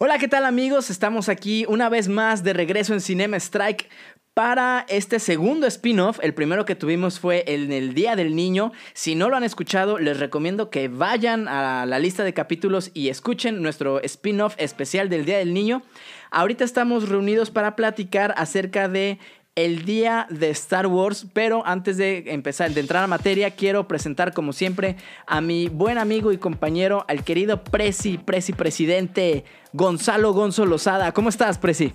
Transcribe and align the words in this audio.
Hola, 0.00 0.18
¿qué 0.18 0.28
tal 0.28 0.44
amigos? 0.44 0.90
Estamos 0.90 1.28
aquí 1.28 1.66
una 1.68 1.88
vez 1.88 2.06
más 2.08 2.44
de 2.44 2.52
regreso 2.52 2.94
en 2.94 3.00
Cinema 3.00 3.36
Strike 3.36 3.88
para 4.32 4.86
este 4.88 5.18
segundo 5.18 5.66
spin-off. 5.66 6.20
El 6.22 6.34
primero 6.34 6.64
que 6.64 6.76
tuvimos 6.76 7.18
fue 7.18 7.42
en 7.48 7.72
el 7.72 7.94
Día 7.94 8.14
del 8.14 8.36
Niño. 8.36 8.70
Si 8.92 9.16
no 9.16 9.28
lo 9.28 9.34
han 9.34 9.42
escuchado, 9.42 9.98
les 9.98 10.20
recomiendo 10.20 10.70
que 10.70 10.86
vayan 10.86 11.48
a 11.48 11.84
la 11.84 11.98
lista 11.98 12.22
de 12.22 12.32
capítulos 12.32 12.92
y 12.94 13.08
escuchen 13.08 13.60
nuestro 13.60 14.00
spin-off 14.02 14.54
especial 14.58 15.08
del 15.08 15.24
Día 15.24 15.38
del 15.38 15.52
Niño. 15.52 15.82
Ahorita 16.30 16.62
estamos 16.62 17.08
reunidos 17.08 17.50
para 17.50 17.74
platicar 17.74 18.34
acerca 18.36 18.86
de 18.86 19.18
el 19.58 19.84
día 19.84 20.28
de 20.30 20.50
Star 20.50 20.86
Wars, 20.86 21.26
pero 21.32 21.66
antes 21.66 21.96
de 21.96 22.22
empezar, 22.28 22.70
de 22.70 22.80
entrar 22.80 23.02
a 23.02 23.08
materia, 23.08 23.50
quiero 23.50 23.88
presentar 23.88 24.32
como 24.32 24.52
siempre 24.52 24.94
a 25.26 25.40
mi 25.40 25.68
buen 25.68 25.98
amigo 25.98 26.30
y 26.30 26.38
compañero, 26.38 27.04
al 27.08 27.24
querido 27.24 27.64
Presi, 27.64 28.18
Presi 28.18 28.52
Presidente, 28.52 29.44
Gonzalo 29.72 30.32
Gonzo 30.32 30.64
Lozada. 30.64 31.10
¿Cómo 31.10 31.28
estás, 31.28 31.58
Presi? 31.58 31.92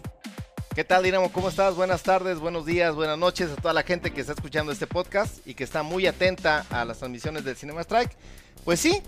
¿Qué 0.76 0.84
tal, 0.84 1.04
Dinamo? 1.04 1.32
¿Cómo 1.32 1.48
estás? 1.48 1.74
Buenas 1.76 2.04
tardes, 2.04 2.40
buenos 2.40 2.66
días, 2.66 2.96
buenas 2.96 3.18
noches 3.18 3.50
a 3.50 3.56
toda 3.56 3.74
la 3.74 3.84
gente 3.84 4.12
que 4.12 4.20
está 4.20 4.34
escuchando 4.34 4.74
este 4.74 4.86
podcast 4.86 5.38
y 5.48 5.54
que 5.54 5.64
está 5.64 5.84
muy 5.84 6.06
atenta 6.06 6.66
a 6.70 6.84
las 6.84 6.98
transmisiones 6.98 7.46
del 7.46 7.56
Cinema 7.56 7.80
Strike. 7.80 8.12
Pues 8.66 8.82
sí, 8.82 9.02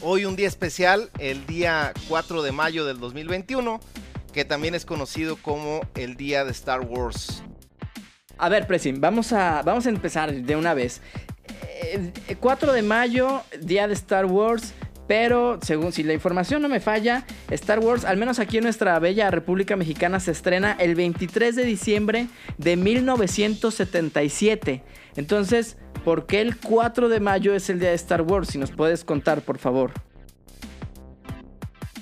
hoy 0.00 0.24
un 0.24 0.34
día 0.34 0.48
especial, 0.48 1.08
el 1.20 1.46
día 1.46 1.92
4 2.08 2.42
de 2.42 2.50
mayo 2.50 2.84
del 2.84 2.98
2021 2.98 3.78
que 4.34 4.44
también 4.44 4.74
es 4.74 4.84
conocido 4.84 5.36
como 5.36 5.80
el 5.94 6.16
Día 6.16 6.44
de 6.44 6.50
Star 6.50 6.80
Wars. 6.80 7.44
A 8.36 8.48
ver, 8.48 8.66
Presim, 8.66 9.00
vamos 9.00 9.32
a, 9.32 9.62
vamos 9.62 9.86
a 9.86 9.90
empezar 9.90 10.34
de 10.34 10.56
una 10.56 10.74
vez. 10.74 11.00
4 12.40 12.72
eh, 12.72 12.74
de 12.74 12.82
mayo, 12.82 13.42
Día 13.60 13.86
de 13.86 13.94
Star 13.94 14.26
Wars. 14.26 14.74
Pero 15.06 15.60
según 15.62 15.92
si 15.92 16.02
la 16.02 16.14
información 16.14 16.62
no 16.62 16.68
me 16.68 16.80
falla, 16.80 17.26
Star 17.50 17.78
Wars, 17.78 18.06
al 18.06 18.16
menos 18.16 18.38
aquí 18.38 18.56
en 18.56 18.64
nuestra 18.64 18.98
bella 18.98 19.30
República 19.30 19.76
Mexicana, 19.76 20.18
se 20.18 20.30
estrena 20.30 20.74
el 20.80 20.94
23 20.94 21.54
de 21.54 21.64
diciembre 21.64 22.28
de 22.56 22.76
1977. 22.76 24.82
Entonces, 25.16 25.76
¿por 26.04 26.24
qué 26.24 26.40
el 26.40 26.56
4 26.56 27.10
de 27.10 27.20
mayo 27.20 27.54
es 27.54 27.68
el 27.68 27.80
día 27.80 27.90
de 27.90 27.96
Star 27.96 28.22
Wars? 28.22 28.48
Si 28.48 28.56
nos 28.56 28.70
puedes 28.70 29.04
contar, 29.04 29.42
por 29.42 29.58
favor. 29.58 29.92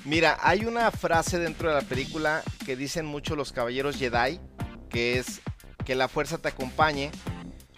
Mira, 0.05 0.37
hay 0.43 0.65
una 0.65 0.91
frase 0.91 1.39
dentro 1.39 1.69
de 1.69 1.77
la 1.77 1.89
película 1.89 2.43
que 2.67 2.75
dicen 2.75 3.07
mucho 3.07 3.37
los 3.37 3.53
caballeros 3.53 3.97
Jedi, 3.97 4.41
que 4.91 5.19
es 5.19 5.41
que 5.85 5.95
la 5.95 6.09
fuerza 6.09 6.39
te 6.39 6.49
acompañe, 6.49 7.13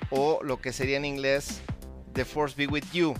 o 0.08 0.40
lo 0.42 0.58
que 0.58 0.72
sería 0.72 0.96
en 0.96 1.04
inglés, 1.04 1.60
The 2.14 2.24
Force 2.24 2.56
be 2.56 2.66
with 2.66 2.84
you. 2.94 3.14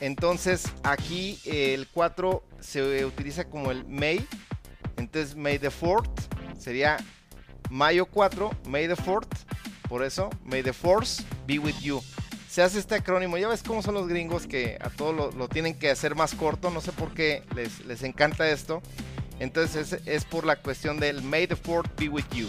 Entonces 0.00 0.64
aquí 0.84 1.38
el 1.44 1.86
4 1.88 2.42
se 2.60 3.04
utiliza 3.04 3.44
como 3.44 3.70
el 3.70 3.84
May, 3.86 4.26
entonces 4.96 5.36
May 5.36 5.58
the 5.58 5.70
4th 5.70 6.08
sería 6.58 6.96
mayo 7.68 8.06
4, 8.06 8.50
May 8.66 8.88
the 8.88 8.96
4th, 8.96 9.28
por 9.86 10.02
eso 10.02 10.30
May 10.44 10.62
the 10.62 10.72
Force 10.72 11.22
be 11.46 11.58
with 11.58 11.78
you 11.82 12.00
se 12.50 12.62
hace 12.62 12.80
este 12.80 12.96
acrónimo. 12.96 13.38
Ya 13.38 13.48
ves 13.48 13.62
cómo 13.62 13.80
son 13.80 13.94
los 13.94 14.08
gringos 14.08 14.46
que 14.46 14.76
a 14.80 14.90
todo 14.90 15.30
lo, 15.32 15.48
tienen 15.48 15.78
que 15.78 15.90
hacer 15.90 16.16
más 16.16 16.34
corto. 16.34 16.70
No 16.70 16.80
sé 16.80 16.90
por 16.90 17.14
qué 17.14 17.44
les, 17.54 17.84
les 17.86 18.02
encanta 18.02 18.50
esto. 18.50 18.82
Entonces 19.38 19.96
es, 20.04 20.24
por 20.24 20.44
la 20.44 20.56
cuestión 20.56 20.98
del 20.98 21.22
May 21.22 21.46
the 21.46 21.56
Fourth 21.56 21.88
be 21.98 22.08
with 22.08 22.24
you. 22.32 22.48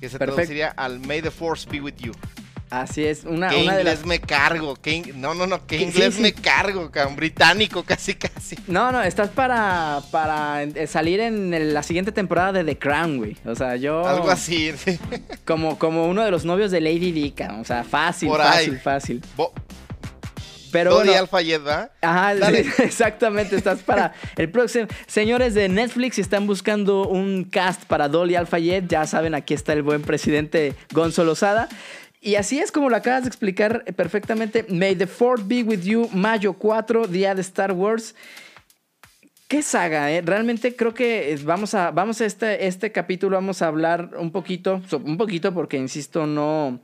Que 0.00 0.08
se 0.08 0.18
traduciría 0.18 0.70
al 0.70 0.98
May 0.98 1.22
the 1.22 1.30
Force 1.30 1.68
be 1.70 1.80
with 1.80 1.94
you. 1.98 2.12
Así 2.72 3.04
es, 3.04 3.24
una, 3.24 3.50
¿Qué 3.50 3.56
una 3.64 3.80
inglés 3.80 4.06
me 4.06 4.18
cargo? 4.18 4.76
¿Qué 4.76 5.12
no, 5.14 5.34
no, 5.34 5.46
no, 5.46 5.66
¿qué 5.66 5.76
inglés 5.76 6.18
me 6.18 6.32
cargo? 6.32 6.90
Un 7.06 7.16
británico 7.16 7.82
casi, 7.86 8.14
casi. 8.14 8.56
No, 8.66 8.90
no, 8.90 9.02
estás 9.02 9.28
para, 9.28 10.00
para 10.10 10.62
eh, 10.62 10.86
salir 10.86 11.20
en 11.20 11.74
la 11.74 11.82
siguiente 11.82 12.12
temporada 12.12 12.52
de 12.52 12.64
The 12.64 12.78
Crown, 12.78 13.18
güey. 13.18 13.36
O 13.44 13.54
sea, 13.54 13.76
yo... 13.76 14.08
Algo 14.08 14.30
así. 14.30 14.72
Como, 15.44 15.78
como 15.78 16.06
uno 16.06 16.24
de 16.24 16.30
los 16.30 16.46
novios 16.46 16.70
de 16.70 16.80
Lady 16.80 17.12
Dika. 17.12 17.58
O 17.60 17.64
sea, 17.64 17.84
fácil, 17.84 18.30
fácil, 18.30 18.78
fácil. 18.78 19.22
Pero 20.72 20.94
Dolly 20.94 21.12
bueno, 21.30 21.64
¿va? 21.64 21.90
Ajá, 22.00 22.48
exactamente. 22.78 23.54
Estás 23.56 23.80
para 23.80 24.14
el 24.36 24.48
próximo. 24.48 24.86
Señores 25.06 25.52
de 25.54 25.68
Netflix, 25.68 26.16
si 26.16 26.22
están 26.22 26.46
buscando 26.46 27.06
un 27.06 27.44
cast 27.44 27.84
para 27.84 28.08
Dolly 28.08 28.34
Alfayet, 28.34 28.88
ya 28.88 29.06
saben, 29.06 29.34
aquí 29.34 29.52
está 29.52 29.74
el 29.74 29.82
buen 29.82 30.02
presidente 30.02 30.74
Gonzo 30.92 31.24
Lozada. 31.24 31.68
Y 32.24 32.36
así 32.36 32.60
es 32.60 32.70
como 32.70 32.88
lo 32.88 32.94
acabas 32.94 33.24
de 33.24 33.28
explicar 33.28 33.82
perfectamente. 33.96 34.64
May 34.68 34.94
the 34.94 35.08
Fourth 35.08 35.42
be 35.44 35.64
with 35.64 35.80
you, 35.80 36.08
mayo 36.12 36.52
4, 36.52 37.08
día 37.08 37.34
de 37.34 37.40
Star 37.40 37.72
Wars. 37.72 38.14
¿Qué 39.48 39.60
saga? 39.60 40.08
Eh? 40.12 40.22
Realmente 40.22 40.76
creo 40.76 40.94
que 40.94 41.36
vamos 41.42 41.74
a, 41.74 41.90
vamos 41.90 42.20
a 42.20 42.26
este, 42.26 42.68
este 42.68 42.92
capítulo, 42.92 43.36
vamos 43.36 43.60
a 43.60 43.66
hablar 43.66 44.10
un 44.16 44.30
poquito, 44.30 44.80
un 45.04 45.18
poquito 45.18 45.52
porque, 45.52 45.76
insisto, 45.76 46.28
no... 46.28 46.80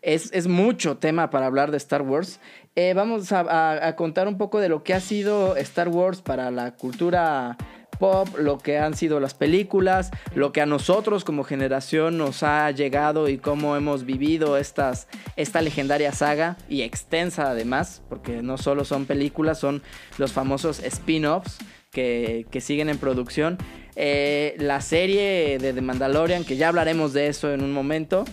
Es, 0.00 0.30
es 0.32 0.46
mucho 0.46 0.96
tema 0.96 1.28
para 1.28 1.46
hablar 1.46 1.72
de 1.72 1.76
Star 1.76 2.02
Wars. 2.02 2.38
Eh, 2.76 2.94
vamos 2.94 3.32
a 3.32 3.94
contar 3.96 4.28
un 4.28 4.38
poco 4.38 4.60
de 4.60 4.68
lo 4.68 4.84
que 4.84 4.94
ha 4.94 5.00
sido 5.00 5.56
Star 5.56 5.88
Wars 5.88 6.22
para 6.22 6.52
la 6.52 6.70
cultura 6.76 7.58
pop, 7.98 8.28
lo 8.38 8.58
que 8.58 8.78
han 8.78 8.94
sido 8.94 9.20
las 9.20 9.34
películas, 9.34 10.10
lo 10.34 10.52
que 10.52 10.60
a 10.60 10.66
nosotros 10.66 11.24
como 11.24 11.44
generación 11.44 12.18
nos 12.18 12.42
ha 12.42 12.70
llegado 12.70 13.28
y 13.28 13.38
cómo 13.38 13.76
hemos 13.76 14.04
vivido 14.04 14.56
esta 14.56 15.62
legendaria 15.62 16.12
saga 16.12 16.56
y 16.68 16.82
extensa 16.82 17.50
además, 17.50 18.02
porque 18.08 18.42
no 18.42 18.58
solo 18.58 18.84
son 18.84 19.06
películas, 19.06 19.58
son 19.58 19.82
los 20.18 20.32
famosos 20.32 20.80
spin-offs 20.80 21.58
que, 21.90 22.60
siguen 22.60 22.88
en 22.88 22.98
producción. 22.98 23.58
Eh, 23.96 24.54
la 24.58 24.80
serie 24.80 25.58
de 25.58 25.72
The 25.72 25.80
Mandalorian, 25.80 26.44
que 26.44 26.56
ya 26.56 26.68
hablaremos 26.68 27.12
de 27.12 27.28
eso 27.28 27.52
en 27.52 27.62
un 27.62 27.72
momento. 27.72 28.24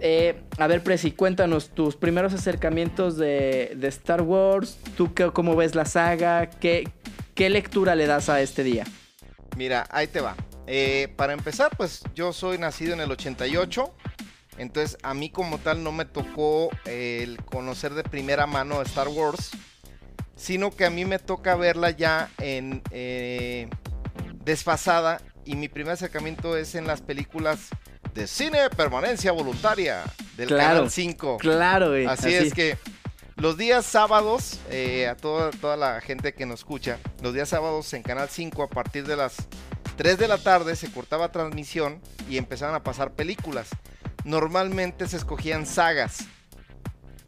Eh, 0.00 0.42
a 0.58 0.66
ver, 0.66 0.82
Presi, 0.82 1.12
cuéntanos 1.12 1.70
tus 1.70 1.96
primeros 1.96 2.34
acercamientos 2.34 3.16
de, 3.16 3.76
Star 3.82 4.22
Wars. 4.22 4.78
¿Tú 4.96 5.12
cómo 5.32 5.56
ves 5.56 5.74
la 5.74 5.86
saga? 5.86 6.50
¿Qué, 6.50 6.88
¿Qué 7.34 7.48
lectura 7.48 7.94
le 7.94 8.06
das 8.06 8.28
a 8.28 8.40
este 8.42 8.62
día? 8.64 8.84
Mira, 9.56 9.86
ahí 9.90 10.06
te 10.06 10.20
va. 10.20 10.36
Eh, 10.66 11.12
para 11.16 11.32
empezar, 11.32 11.70
pues 11.76 12.02
yo 12.14 12.32
soy 12.32 12.58
nacido 12.58 12.94
en 12.94 13.00
el 13.00 13.10
88. 13.10 13.94
Entonces 14.56 14.98
a 15.02 15.14
mí 15.14 15.30
como 15.30 15.58
tal 15.58 15.82
no 15.82 15.90
me 15.90 16.04
tocó 16.04 16.70
el 16.84 17.42
conocer 17.44 17.94
de 17.94 18.04
primera 18.04 18.46
mano 18.46 18.80
Star 18.82 19.08
Wars. 19.08 19.50
Sino 20.36 20.70
que 20.70 20.84
a 20.84 20.90
mí 20.90 21.04
me 21.04 21.18
toca 21.18 21.54
verla 21.54 21.90
ya 21.90 22.30
en 22.38 22.82
eh, 22.90 23.68
desfasada. 24.44 25.20
Y 25.44 25.56
mi 25.56 25.68
primer 25.68 25.92
acercamiento 25.92 26.56
es 26.56 26.74
en 26.74 26.86
las 26.86 27.02
películas 27.02 27.68
de 28.14 28.26
cine 28.26 28.70
permanencia 28.70 29.32
voluntaria 29.32 30.02
del 30.36 30.48
Canal 30.48 30.90
5. 30.90 31.38
Claro, 31.38 31.92
Así, 32.08 32.08
así, 32.08 32.34
es 32.34 32.54
que 32.54 32.78
los 33.36 33.56
días 33.56 33.84
sábados, 33.84 34.58
eh, 34.70 35.08
a 35.08 35.16
toda, 35.16 35.50
toda 35.50 35.76
la 35.76 36.00
gente 36.00 36.34
que 36.34 36.46
nos 36.46 36.60
escucha, 36.60 36.98
los 37.22 37.34
días 37.34 37.48
sábados 37.48 37.92
en 37.94 38.02
Canal 38.02 38.28
5 38.28 38.62
a 38.62 38.68
partir 38.68 39.06
de 39.06 39.16
las 39.16 39.36
3 39.96 40.18
de 40.18 40.28
la 40.28 40.38
tarde 40.38 40.76
se 40.76 40.90
cortaba 40.90 41.30
transmisión 41.30 42.00
y 42.28 42.36
empezaban 42.36 42.74
a 42.74 42.82
pasar 42.82 43.12
películas. 43.12 43.68
Normalmente 44.24 45.06
se 45.06 45.16
escogían 45.16 45.66
sagas. 45.66 46.24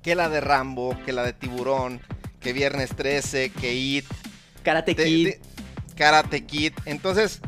Que 0.02 0.14
la 0.14 0.28
de 0.28 0.40
Rambo, 0.40 0.96
que 1.04 1.12
la 1.12 1.24
de 1.24 1.32
Tiburón, 1.32 2.00
que 2.40 2.52
Viernes 2.52 2.90
13, 2.94 3.50
que 3.50 3.74
It. 3.74 4.06
Karate 4.62 4.94
Kid. 4.94 5.34
Karate 5.96 6.46
Kid. 6.46 6.72
Entonces, 6.84 7.40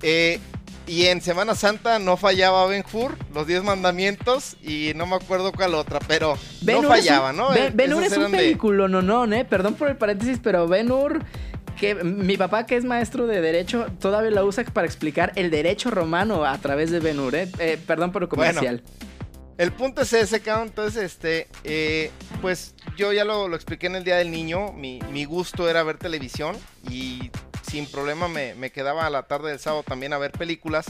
eh, 0.00 0.40
y 0.86 1.06
en 1.06 1.20
Semana 1.20 1.54
Santa 1.54 1.98
no 1.98 2.16
fallaba 2.16 2.66
Ben 2.66 2.84
Hur, 2.92 3.16
los 3.34 3.46
10 3.46 3.64
mandamientos, 3.64 4.56
y 4.62 4.92
no 4.94 5.06
me 5.06 5.16
acuerdo 5.16 5.52
cuál 5.52 5.74
otra, 5.74 5.98
pero 6.06 6.38
no 6.62 6.82
fallaba, 6.82 7.32
¿no? 7.32 7.48
Ben, 7.74 7.92
Hur 7.92 8.04
es 8.04 8.16
un 8.16 8.30
película, 8.30 8.88
no, 8.88 9.02
no, 9.02 9.32
¿eh? 9.34 9.44
Perdón 9.44 9.74
por 9.74 9.88
el 9.88 9.96
paréntesis, 9.96 10.38
pero 10.42 10.68
Ben 10.68 10.90
Hur, 10.90 11.24
que 11.78 11.94
mi 11.94 12.36
papá 12.36 12.66
que 12.66 12.76
es 12.76 12.84
maestro 12.84 13.26
de 13.26 13.40
derecho, 13.40 13.86
todavía 14.00 14.30
la 14.30 14.44
usa 14.44 14.64
para 14.64 14.86
explicar 14.86 15.32
el 15.34 15.50
derecho 15.50 15.90
romano 15.90 16.44
a 16.44 16.56
través 16.58 16.90
de 16.90 17.00
Ben 17.00 17.18
Hur, 17.18 17.34
¿eh? 17.34 17.48
eh 17.58 17.78
perdón 17.84 18.12
por 18.12 18.22
el 18.22 18.28
comercial. 18.28 18.82
el 19.58 19.72
punto 19.72 20.02
es 20.02 20.12
ese, 20.12 20.40
cabrón. 20.40 20.68
Entonces, 20.68 21.02
este, 21.02 21.48
eh, 21.64 22.10
pues 22.40 22.74
yo 22.96 23.12
ya 23.12 23.24
lo, 23.24 23.48
lo, 23.48 23.56
expliqué 23.56 23.88
en 23.88 23.96
el 23.96 24.04
Día 24.04 24.16
del 24.16 24.30
Niño. 24.30 24.72
Mi, 24.72 25.00
mi 25.10 25.24
gusto 25.24 25.68
era 25.68 25.82
ver 25.82 25.98
televisión 25.98 26.56
y 26.88 27.30
sin 27.68 27.86
problema 27.86 28.28
me, 28.28 28.70
quedaba 28.70 29.06
a 29.06 29.10
la 29.10 29.24
tarde 29.24 29.50
del 29.50 29.58
sábado 29.58 29.82
también 29.82 30.12
a 30.12 30.18
ver 30.18 30.32
películas. 30.32 30.86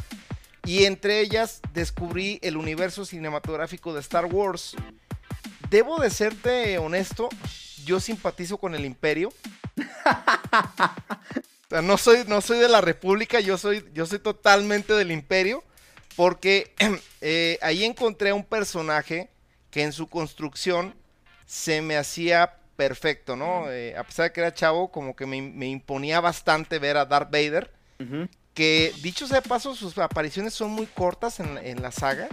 Y 0.64 0.84
entre 0.84 1.20
ellas 1.20 1.61
descubrí 1.73 2.38
el 2.43 2.56
universo 2.56 3.05
cinematográfico 3.05 3.94
de 3.94 4.00
Star 4.00 4.26
Wars. 4.26 4.75
Debo 5.70 6.00
de 6.00 6.11
serte 6.11 6.78
honesto, 6.78 7.28
yo 7.84 8.00
simpatizo 8.00 8.58
con 8.58 8.75
el 8.75 8.84
imperio. 8.84 9.32
no 11.82 11.96
soy, 11.96 12.25
no 12.26 12.40
soy 12.40 12.58
de 12.58 12.69
la 12.69 12.81
República, 12.81 13.40
yo 13.40 13.58
soy, 13.58 13.84
yo 13.93 14.06
soy 14.06 14.19
totalmente 14.19 14.93
del 14.93 15.12
imperio. 15.12 15.62
Porque 16.17 16.75
eh, 17.20 17.58
ahí 17.62 17.84
encontré 17.84 18.31
a 18.31 18.34
un 18.34 18.44
personaje 18.44 19.31
que 19.70 19.82
en 19.82 19.93
su 19.93 20.08
construcción 20.08 20.94
se 21.46 21.81
me 21.81 21.96
hacía 21.96 22.56
perfecto, 22.76 23.37
¿no? 23.37 23.70
Eh, 23.70 23.96
a 23.96 24.05
pesar 24.05 24.26
de 24.26 24.32
que 24.32 24.40
era 24.40 24.55
chavo, 24.55 24.90
como 24.90 25.17
que 25.17 25.26
me, 25.26 25.67
imponía 25.67 26.20
bastante 26.20 26.78
ver 26.78 26.96
a 26.96 27.06
Darth 27.06 27.31
Vader. 27.31 27.70
que 28.55 28.93
dicho 29.02 29.26
sea 29.26 29.40
de 29.40 29.49
paso, 29.49 29.75
sus 29.75 29.96
apariciones 29.99 30.55
son 30.55 30.70
muy 30.70 30.87
cortas 30.87 31.40
en, 31.40 31.82
la 31.82 31.90
saga. 31.90 32.28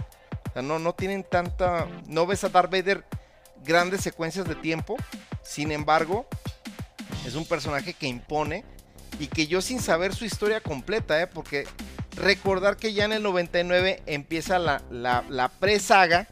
O 0.50 0.52
sea, 0.52 0.62
no, 0.62 0.78
no 0.78 0.94
tienen 0.94 1.24
tanta. 1.24 1.86
No 2.06 2.26
ves 2.26 2.44
a 2.44 2.48
Darth 2.48 2.70
Vader 2.70 3.04
grandes 3.64 4.02
secuencias 4.02 4.46
de 4.46 4.54
tiempo. 4.54 4.96
Sin 5.42 5.72
embargo, 5.72 6.26
es 7.26 7.34
un 7.34 7.46
personaje 7.46 7.94
que 7.94 8.06
impone. 8.06 8.64
Y 9.18 9.28
que 9.28 9.46
yo 9.46 9.62
sin 9.62 9.80
saber 9.80 10.14
su 10.14 10.24
historia 10.24 10.60
completa, 10.60 11.20
¿eh? 11.20 11.28
porque 11.28 11.66
recordar 12.16 12.76
que 12.76 12.92
ya 12.92 13.04
en 13.04 13.12
el 13.12 13.22
99 13.22 14.02
empieza 14.06 14.58
la, 14.58 14.82
la, 14.90 15.48
pre-saga, 15.48 16.26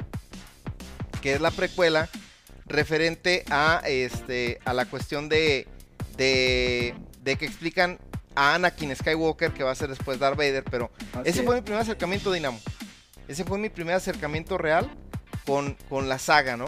que 1.20 1.34
es 1.34 1.40
la 1.40 1.50
precuela, 1.50 2.08
referente 2.72 3.44
a, 3.50 3.82
este, 3.86 4.58
a 4.64 4.72
la 4.74 4.86
cuestión 4.86 5.28
de, 5.28 5.66
de, 6.16 6.94
de 7.22 7.36
que 7.36 7.46
explican 7.46 7.98
a 8.34 8.54
Anakin 8.54 8.94
Skywalker, 8.96 9.52
que 9.52 9.62
va 9.62 9.70
a 9.70 9.74
ser 9.74 9.90
después 9.90 10.18
Darth 10.18 10.36
Vader, 10.36 10.64
pero 10.70 10.90
ese 11.24 11.42
fue 11.42 11.56
mi 11.56 11.62
primer 11.62 11.82
acercamiento, 11.82 12.32
Dinamo. 12.32 12.58
Ese 13.28 13.44
fue 13.44 13.58
mi 13.58 13.68
primer 13.68 13.94
acercamiento 13.94 14.58
real 14.58 14.90
con, 15.46 15.76
con 15.88 16.08
la 16.08 16.18
saga, 16.18 16.56
¿no? 16.56 16.66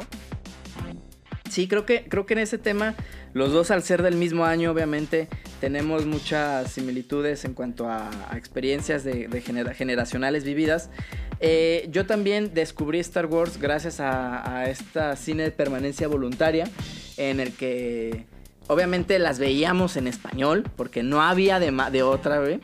Sí, 1.51 1.69
creo 1.69 1.87
que, 1.87 2.06
creo 2.09 2.27
que 2.27 2.35
en 2.35 2.41
ese 2.41 2.59
tema, 2.59 2.95
los 3.33 3.53
dos 3.53 3.71
al 3.71 3.83
ser 3.83 4.03
del 4.03 4.17
mismo 4.17 4.45
año, 4.45 4.71
obviamente, 4.71 5.29
tenemos 5.61 6.05
muchas 6.05 6.73
similitudes 6.73 7.45
en 7.45 7.55
cuanto 7.55 7.89
a, 7.89 8.11
experiencias 8.37 9.05
de, 9.05 9.29
generacionales 9.77 10.45
vividas. 10.45 10.91
Eh, 11.40 11.88
yo 11.90 12.06
también 12.06 12.54
descubrí 12.54 13.00
Star 13.00 13.26
Wars 13.26 13.58
gracias 13.58 14.00
a, 14.00 14.69
esta 14.69 15.16
cine 15.16 15.44
de 15.44 15.50
permanencia 15.50 16.08
voluntaria, 16.08 16.69
en 17.16 17.40
el 17.40 17.52
que 17.52 18.26
Obviamente 18.66 19.19
las 19.19 19.38
veíamos 19.38 19.96
en 19.96 20.06
español, 20.06 20.64
porque 20.76 21.02
no 21.02 21.20
había 21.20 21.60
de, 21.60 22.02
otra, 22.02 22.40
güey. 22.40 22.60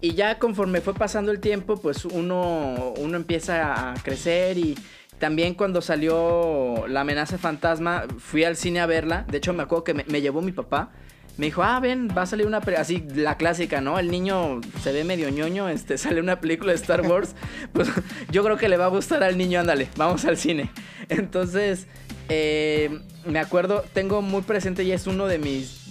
Y 0.00 0.14
ya 0.14 0.38
conforme 0.38 0.80
fue 0.80 0.94
pasando 0.94 1.32
el 1.32 1.40
tiempo, 1.40 1.76
pues 1.76 2.04
uno, 2.06 2.94
uno 2.96 3.16
empieza 3.16 3.90
a 3.90 3.94
crecer 3.94 4.56
y 4.56 4.74
también 5.18 5.54
cuando 5.54 5.82
salió 5.82 6.86
La 6.86 7.00
amenaza 7.00 7.36
fantasma, 7.36 8.04
fui 8.18 8.44
al 8.44 8.56
cine 8.56 8.80
a 8.80 8.86
verla. 8.86 9.26
De 9.28 9.38
hecho, 9.38 9.52
me 9.52 9.64
acuerdo 9.64 9.84
que 9.84 9.94
me, 9.94 10.20
llevó 10.22 10.40
mi 10.40 10.52
papá. 10.52 10.92
Me 11.38 11.46
dijo, 11.46 11.62
ah, 11.62 11.80
ven, 11.80 12.08
va 12.16 12.22
a 12.22 12.26
salir 12.26 12.46
una 12.46 12.58
así 12.58 13.02
la 13.14 13.36
clásica, 13.36 13.80
¿no? 13.80 13.98
El 13.98 14.10
niño 14.10 14.60
se 14.82 14.92
ve 14.92 15.04
medio 15.04 15.30
ñoño, 15.30 15.68
este, 15.68 15.96
sale 15.98 16.20
una 16.20 16.40
película 16.40 16.72
de 16.72 16.76
Star 16.76 17.00
Wars. 17.00 17.34
pues 17.72 17.88
yo 18.30 18.44
creo 18.44 18.56
que 18.56 18.68
le 18.68 18.76
va 18.76 18.86
a 18.86 18.88
gustar 18.88 19.22
al 19.22 19.38
niño, 19.38 19.60
ándale, 19.60 19.88
vamos 19.96 20.24
al 20.26 20.36
cine. 20.36 20.70
Entonces, 21.08 21.86
eh, 22.28 23.00
me 23.24 23.38
acuerdo, 23.38 23.84
tengo 23.92 24.20
muy 24.20 24.42
presente 24.42 24.82
y 24.84 24.92
es 24.92 25.06
uno 25.06 25.26
de 25.26 25.38
mis 25.38 25.88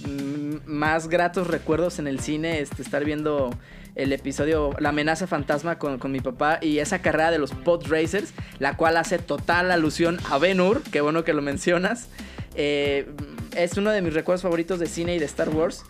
más 0.66 1.08
gratos 1.08 1.48
recuerdos 1.48 1.98
en 2.00 2.08
el 2.08 2.20
cine, 2.20 2.60
este, 2.60 2.82
estar 2.82 3.04
viendo 3.06 3.50
el 3.96 4.14
episodio 4.14 4.74
La 4.80 4.90
amenaza 4.90 5.28
fantasma 5.28 5.80
con, 5.80 6.00
mi 6.12 6.20
papá 6.20 6.60
y 6.62 6.80
esa 6.80 7.02
carrera 7.02 7.32
de 7.32 7.40
los 7.40 7.52
pod 7.52 7.88
racers, 7.88 8.34
la 8.60 8.78
cual 8.78 8.96
hace 8.98 9.18
total 9.18 9.72
alusión 9.72 10.20
a 10.30 10.38
Ben 10.38 10.62
Hur, 10.62 10.84
qué 10.84 11.02
bueno 11.02 11.24
que 11.24 11.34
lo 11.34 11.42
mencionas. 11.42 12.08
Eh, 12.58 13.08
es 13.56 13.78
uno 13.78 13.92
de 13.92 14.02
mis 14.02 14.14
recuerdos 14.14 14.42
favoritos 14.42 14.80
de 14.80 14.88
cine 14.88 15.16
y 15.16 15.20
de 15.20 15.26
Star 15.26 15.50
Wars. 15.50 15.86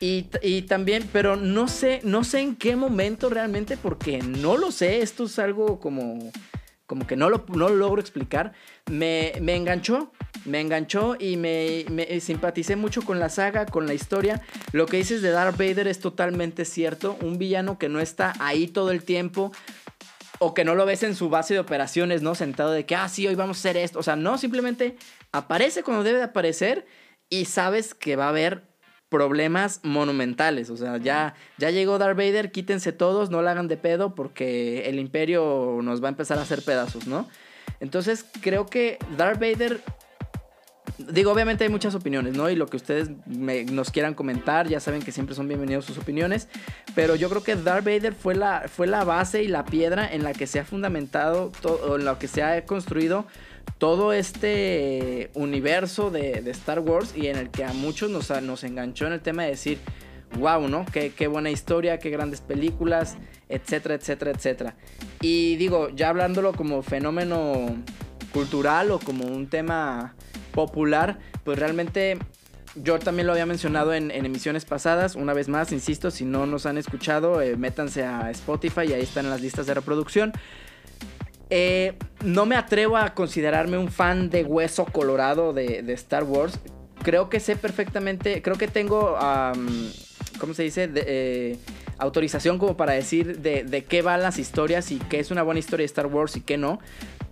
Y, 0.00 0.26
y, 0.42 0.62
también, 0.62 1.08
pero 1.12 1.36
no 1.36 1.68
sé, 1.68 2.00
no 2.04 2.22
sé 2.22 2.40
en 2.40 2.56
qué 2.56 2.76
momento 2.76 3.30
realmente, 3.30 3.76
porque 3.76 4.18
no 4.18 4.56
lo 4.56 4.70
sé, 4.70 5.00
esto 5.00 5.24
es 5.24 5.38
algo 5.38 5.80
como 5.80 6.30
como 6.86 7.06
que 7.06 7.16
no 7.16 7.28
lo, 7.28 7.44
no 7.48 7.68
lo 7.68 7.74
logro 7.74 8.00
explicar, 8.00 8.52
me, 8.90 9.32
me, 9.40 9.56
enganchó, 9.56 10.12
me 10.44 10.60
enganchó 10.60 11.16
y 11.18 11.36
me, 11.36 11.84
me, 11.90 12.20
simpaticé 12.20 12.76
mucho 12.76 13.02
con 13.02 13.18
la 13.18 13.28
saga, 13.28 13.66
con 13.66 13.86
la 13.86 13.94
historia. 13.94 14.40
Lo 14.72 14.86
que 14.86 14.98
dices 14.98 15.20
de 15.20 15.30
Darth 15.30 15.58
Vader 15.58 15.88
es 15.88 15.98
totalmente 15.98 16.64
cierto, 16.64 17.18
un 17.22 17.38
villano 17.38 17.78
que 17.78 17.88
no 17.88 17.98
está 17.98 18.34
ahí 18.38 18.68
todo 18.68 18.92
el 18.92 19.02
tiempo. 19.02 19.52
O 20.38 20.54
que 20.54 20.64
no 20.64 20.74
lo 20.74 20.86
ves 20.86 21.02
en 21.02 21.14
su 21.14 21.28
base 21.28 21.54
de 21.54 21.60
operaciones, 21.60 22.22
¿no? 22.22 22.34
Sentado 22.34 22.72
de 22.72 22.84
que, 22.84 22.94
ah, 22.94 23.08
sí, 23.08 23.26
hoy 23.26 23.34
vamos 23.34 23.58
a 23.58 23.60
hacer 23.60 23.76
esto. 23.76 23.98
O 23.98 24.02
sea, 24.02 24.16
no, 24.16 24.38
simplemente 24.38 24.96
aparece 25.32 25.82
cuando 25.82 26.04
debe 26.04 26.18
de 26.18 26.24
aparecer 26.24 26.86
y 27.28 27.46
sabes 27.46 27.94
que 27.94 28.16
va 28.16 28.26
a 28.26 28.30
haber 28.30 28.62
problemas 29.08 29.80
monumentales. 29.82 30.70
O 30.70 30.76
sea, 30.76 30.98
ya, 30.98 31.34
ya 31.58 31.70
llegó 31.70 31.98
Darth 31.98 32.16
Vader, 32.16 32.50
quítense 32.50 32.92
todos, 32.92 33.30
no 33.30 33.42
la 33.42 33.52
hagan 33.52 33.68
de 33.68 33.76
pedo 33.76 34.14
porque 34.14 34.88
el 34.88 34.98
imperio 34.98 35.78
nos 35.82 36.02
va 36.02 36.08
a 36.08 36.10
empezar 36.10 36.38
a 36.38 36.42
hacer 36.42 36.62
pedazos, 36.62 37.06
¿no? 37.06 37.28
Entonces 37.80 38.24
creo 38.40 38.66
que 38.66 38.98
Darth 39.16 39.40
Vader... 39.40 39.80
Digo, 40.98 41.30
obviamente 41.30 41.64
hay 41.64 41.70
muchas 41.70 41.94
opiniones, 41.94 42.34
¿no? 42.34 42.48
Y 42.48 42.56
lo 42.56 42.66
que 42.66 42.76
ustedes 42.76 43.10
nos 43.26 43.90
quieran 43.90 44.14
comentar, 44.14 44.66
ya 44.66 44.80
saben 44.80 45.02
que 45.02 45.12
siempre 45.12 45.34
son 45.34 45.46
bienvenidos 45.46 45.84
sus 45.84 45.98
opiniones. 45.98 46.48
Pero 46.94 47.16
yo 47.16 47.28
creo 47.28 47.42
que 47.42 47.54
Darth 47.54 47.84
Vader 47.84 48.14
fue 48.14 48.34
la, 48.34 48.64
fue 48.66 48.86
la 48.86 49.04
base 49.04 49.42
y 49.42 49.48
la 49.48 49.66
piedra 49.66 50.10
en 50.10 50.24
la 50.24 50.32
que 50.32 50.46
se 50.46 50.58
ha 50.58 50.64
fundamentado, 50.64 51.52
todo, 51.60 51.96
en 51.96 52.06
la 52.06 52.18
que 52.18 52.28
se 52.28 52.42
ha 52.42 52.64
construido 52.64 53.26
todo 53.78 54.14
este 54.14 55.30
universo 55.34 56.10
de, 56.10 56.42
Star 56.50 56.80
Wars 56.80 57.12
y 57.14 57.26
en 57.26 57.36
el 57.36 57.50
que 57.50 57.64
a 57.64 57.72
muchos 57.74 58.10
nos, 58.10 58.30
nos 58.42 58.64
enganchó 58.64 59.06
en 59.06 59.12
el 59.12 59.20
tema 59.20 59.42
de 59.42 59.50
decir, 59.50 59.78
wow, 60.38 60.66
¿no? 60.66 60.86
Qué, 60.90 61.12
qué, 61.12 61.26
buena 61.26 61.50
historia, 61.50 61.98
qué 61.98 62.08
grandes 62.08 62.40
películas, 62.40 63.18
etcétera, 63.50 63.96
etcétera, 63.96 64.30
etcétera. 64.30 64.74
Y 65.20 65.56
digo, 65.56 65.90
ya 65.90 66.08
hablándolo 66.08 66.54
como 66.54 66.82
fenómeno 66.82 67.76
cultural 68.32 68.90
o 68.90 68.98
como 68.98 69.26
un 69.26 69.48
tema 69.48 70.14
popular, 70.56 71.18
pues 71.44 71.58
realmente 71.60 72.18
yo 72.74 72.98
también 72.98 73.26
lo 73.26 73.32
había 73.32 73.46
mencionado 73.46 73.94
en, 73.94 74.10
emisiones 74.10 74.64
pasadas. 74.64 75.14
Una 75.14 75.32
vez 75.32 75.48
más, 75.48 75.70
insisto, 75.70 76.10
si 76.10 76.24
no 76.24 76.46
nos 76.46 76.66
han 76.66 76.78
escuchado, 76.78 77.40
eh, 77.40 77.56
métanse 77.56 78.04
a 78.04 78.30
Spotify 78.30 78.82
y 78.88 78.92
ahí 78.94 79.02
están 79.02 79.30
las 79.30 79.40
listas 79.40 79.66
de 79.66 79.74
reproducción. 79.74 80.32
Eh, 81.48 81.94
no 82.24 82.44
me 82.44 82.56
atrevo 82.56 82.96
a 82.96 83.14
considerarme 83.14 83.78
un 83.78 83.88
fan 83.88 84.30
de 84.30 84.42
hueso 84.42 84.84
colorado 84.86 85.52
de, 85.52 85.84
Star 85.92 86.24
Wars. 86.24 86.58
Creo 87.04 87.28
que 87.28 87.38
sé 87.38 87.54
perfectamente, 87.54 88.42
creo 88.42 88.56
que 88.56 88.66
tengo, 88.66 89.16
¿cómo 90.40 90.54
se 90.54 90.64
dice? 90.64 90.90
Eh, 90.94 91.56
autorización 91.98 92.58
como 92.58 92.76
para 92.76 92.92
decir 92.92 93.38
de, 93.38 93.62
de, 93.62 93.84
qué 93.84 94.02
van 94.02 94.22
las 94.22 94.38
historias 94.38 94.90
y 94.90 94.98
qué 94.98 95.20
es 95.20 95.30
una 95.30 95.42
buena 95.42 95.60
historia 95.60 95.82
de 95.82 95.86
Star 95.86 96.06
Wars 96.06 96.36
y 96.36 96.40
qué 96.40 96.58
no 96.58 96.80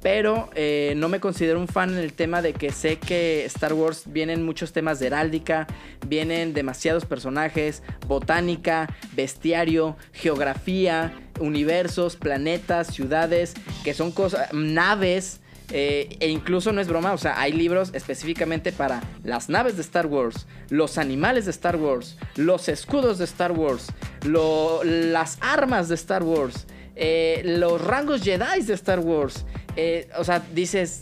pero 0.05 0.51
eh, 0.55 0.93
no 0.99 1.09
me 1.09 1.19
considero 1.19 1.59
un 1.59 1.67
fan 1.67 1.95
en 1.95 1.99
el 1.99 2.13
tema 2.13 2.43
de 2.43 2.53
que 2.53 2.71
sé 2.73 2.99
que 2.99 3.47
Star 3.47 3.73
Wars 3.73 4.03
vienen 4.05 4.45
muchos 4.45 4.75
temas 4.75 5.01
de 5.01 5.07
heráldica, 5.07 5.67
vienen 6.07 6.53
demasiados 6.53 7.07
personajes, 7.07 7.83
botánica, 8.07 8.95
bestiario, 9.17 9.97
geografía, 10.13 11.15
universos, 11.41 12.17
planetas, 12.17 12.89
ciudades, 12.89 13.55
que 13.83 13.95
son 13.95 14.13
cosas, 14.13 14.53
naves. 14.53 15.41
Eh, 15.71 16.19
e 16.21 16.29
incluso 16.29 16.71
no 16.73 16.83
es 16.83 16.89
broma, 16.89 17.15
o 17.15 17.19
sea, 17.19 17.41
hay 17.41 17.53
libros 17.53 17.91
específicamente 17.95 18.71
para 18.71 19.03
las 19.23 19.49
naves 19.49 19.77
de 19.77 19.81
Star 19.81 20.05
Wars, 20.05 20.47
los 20.69 20.99
animales 20.99 21.47
de 21.47 21.53
Star 21.53 21.77
Wars, 21.77 22.19
los 22.37 22.69
escudos 22.69 23.17
de 23.17 23.25
Star 23.25 23.53
Wars, 23.53 23.87
las 24.25 25.39
armas 25.41 25.89
de 25.89 25.95
Star 25.95 26.23
Wars, 26.23 26.67
eh, 26.97 27.43
los 27.45 27.81
rangos 27.81 28.23
Jedi 28.23 28.63
de 28.63 28.75
Star 28.75 29.01
Wars. 29.01 29.45
Eh, 29.77 30.09
o 30.17 30.25
sea, 30.25 30.45
dices, 30.53 31.01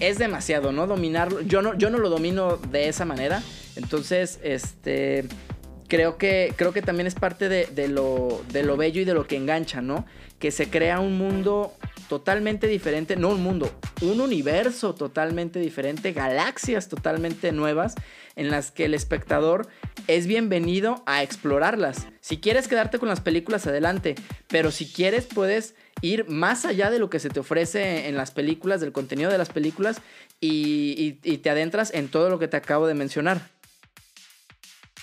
es 0.00 0.18
demasiado, 0.18 0.72
¿no? 0.72 0.86
Dominarlo. 0.86 1.40
Yo 1.42 1.62
no, 1.62 1.74
yo 1.74 1.90
no 1.90 1.98
lo 1.98 2.08
domino 2.08 2.56
de 2.56 2.88
esa 2.88 3.04
manera. 3.04 3.42
Entonces, 3.76 4.40
este. 4.42 5.24
Creo 5.88 6.16
que, 6.16 6.54
creo 6.56 6.72
que 6.72 6.80
también 6.80 7.06
es 7.06 7.14
parte 7.14 7.50
de, 7.50 7.88
lo, 7.88 8.42
de 8.50 8.62
lo 8.62 8.78
bello 8.78 9.02
y 9.02 9.04
de 9.04 9.12
lo 9.12 9.26
que 9.26 9.36
engancha, 9.36 9.82
¿no? 9.82 10.06
Que 10.38 10.50
se 10.50 10.70
crea 10.70 11.00
un 11.00 11.18
mundo 11.18 11.74
totalmente 12.08 12.66
diferente, 12.66 13.14
no 13.14 13.28
un 13.28 13.42
mundo, 13.42 13.70
un 14.00 14.22
universo 14.22 14.94
totalmente 14.94 15.58
diferente, 15.58 16.12
galaxias 16.12 16.88
totalmente 16.88 17.52
nuevas 17.52 17.94
en 18.36 18.50
las 18.50 18.70
que 18.70 18.84
el 18.84 18.94
espectador 18.94 19.68
es 20.06 20.26
bienvenido 20.26 21.02
a 21.06 21.22
explorarlas. 21.22 22.06
Si 22.20 22.38
quieres 22.38 22.68
quedarte 22.68 22.98
con 22.98 23.08
las 23.08 23.20
películas, 23.20 23.66
adelante, 23.66 24.14
pero 24.48 24.70
si 24.70 24.90
quieres 24.90 25.26
puedes 25.26 25.74
ir 26.00 26.28
más 26.28 26.64
allá 26.64 26.90
de 26.90 26.98
lo 26.98 27.10
que 27.10 27.20
se 27.20 27.30
te 27.30 27.40
ofrece 27.40 28.08
en 28.08 28.16
las 28.16 28.30
películas, 28.30 28.80
del 28.80 28.92
contenido 28.92 29.30
de 29.30 29.38
las 29.38 29.50
películas, 29.50 30.00
y, 30.40 31.12
te 31.12 31.50
adentras 31.50 31.94
en 31.94 32.08
todo 32.08 32.30
lo 32.30 32.38
que 32.38 32.48
te 32.48 32.56
acabo 32.56 32.86
de 32.86 32.94
mencionar. 32.94 33.50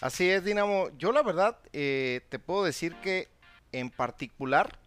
Así 0.02 0.30
es, 0.30 0.44
Dinamo. 0.44 0.90
Yo 0.98 1.12
la 1.12 1.24
verdad 1.24 1.58
eh, 1.74 2.22
te 2.30 2.40
puedo 2.40 2.64
decir 2.64 2.96
que 3.02 3.28
en 3.72 3.90
particular 3.90 4.78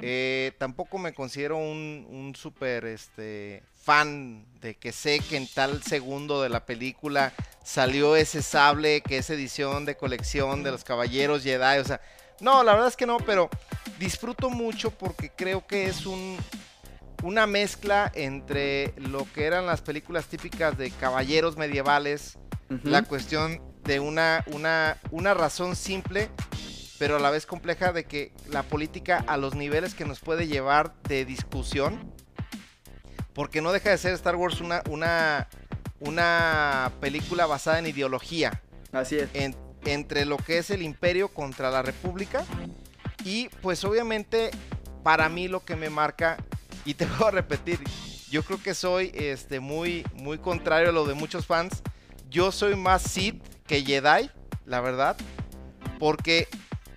eh, 0.00 0.52
tampoco 0.58 0.98
me 0.98 1.12
considero 1.12 1.58
un, 1.58 2.06
un 2.08 2.34
super 2.34 2.86
este, 2.86 3.62
fan 3.84 4.46
de 4.60 4.74
que 4.76 4.92
sé 4.92 5.20
que 5.20 5.36
en 5.36 5.46
tal 5.46 5.82
segundo 5.82 6.42
de 6.42 6.48
la 6.48 6.64
película 6.64 7.32
salió 7.62 8.16
ese 8.16 8.42
sable, 8.42 9.02
que 9.02 9.18
es 9.18 9.30
edición 9.30 9.84
de 9.84 9.96
colección 9.96 10.62
de 10.62 10.70
los 10.70 10.84
Caballeros 10.84 11.42
Jedi. 11.42 11.78
O 11.78 11.84
sea, 11.84 12.00
no, 12.40 12.62
la 12.64 12.72
verdad 12.72 12.88
es 12.88 12.96
que 12.96 13.06
no, 13.06 13.18
pero 13.18 13.50
disfruto 13.98 14.50
mucho 14.50 14.90
porque 14.90 15.30
creo 15.30 15.66
que 15.66 15.86
es 15.86 16.06
un, 16.06 16.38
una 17.22 17.46
mezcla 17.46 18.10
entre 18.14 18.94
lo 18.96 19.30
que 19.32 19.44
eran 19.44 19.66
las 19.66 19.82
películas 19.82 20.26
típicas 20.26 20.76
de 20.78 20.90
caballeros 20.90 21.56
medievales, 21.56 22.38
la 22.82 23.02
cuestión 23.02 23.60
de 23.84 24.00
una, 24.00 24.42
una, 24.48 24.98
una 25.10 25.34
razón 25.34 25.76
simple 25.76 26.30
pero 26.98 27.16
a 27.16 27.20
la 27.20 27.30
vez 27.30 27.46
compleja 27.46 27.92
de 27.92 28.04
que 28.04 28.32
la 28.48 28.62
política 28.62 29.24
a 29.26 29.36
los 29.36 29.54
niveles 29.54 29.94
que 29.94 30.04
nos 30.04 30.20
puede 30.20 30.46
llevar 30.46 30.94
de 31.02 31.24
discusión, 31.24 32.12
porque 33.34 33.60
no 33.60 33.72
deja 33.72 33.90
de 33.90 33.98
ser 33.98 34.14
Star 34.14 34.36
Wars 34.36 34.60
una, 34.60 34.82
una, 34.88 35.48
una 36.00 36.92
película 37.00 37.46
basada 37.46 37.78
en 37.78 37.86
ideología. 37.86 38.62
Así 38.92 39.16
es. 39.16 39.28
entre 39.84 40.24
lo 40.24 40.36
que 40.36 40.58
es 40.58 40.70
el 40.70 40.82
imperio 40.82 41.28
contra 41.28 41.70
la 41.70 41.82
república. 41.82 42.44
Y 43.24 43.48
pues 43.60 43.84
obviamente 43.84 44.50
para 45.02 45.28
mí 45.28 45.48
lo 45.48 45.64
que 45.64 45.76
me 45.76 45.90
marca, 45.90 46.38
y 46.84 46.94
te 46.94 47.06
voy 47.18 47.28
a 47.28 47.30
repetir, 47.30 47.78
yo 48.30 48.42
creo 48.42 48.60
que 48.60 48.74
soy 48.74 49.12
este, 49.14 49.60
muy, 49.60 50.04
muy 50.14 50.38
contrario 50.38 50.88
a 50.88 50.92
lo 50.92 51.04
de 51.04 51.14
muchos 51.14 51.46
fans. 51.46 51.82
Yo 52.30 52.50
soy 52.50 52.74
más 52.74 53.02
Sith 53.02 53.40
que 53.66 53.84
Jedi, 53.84 54.30
la 54.66 54.80
verdad. 54.80 55.16
Porque 56.00 56.48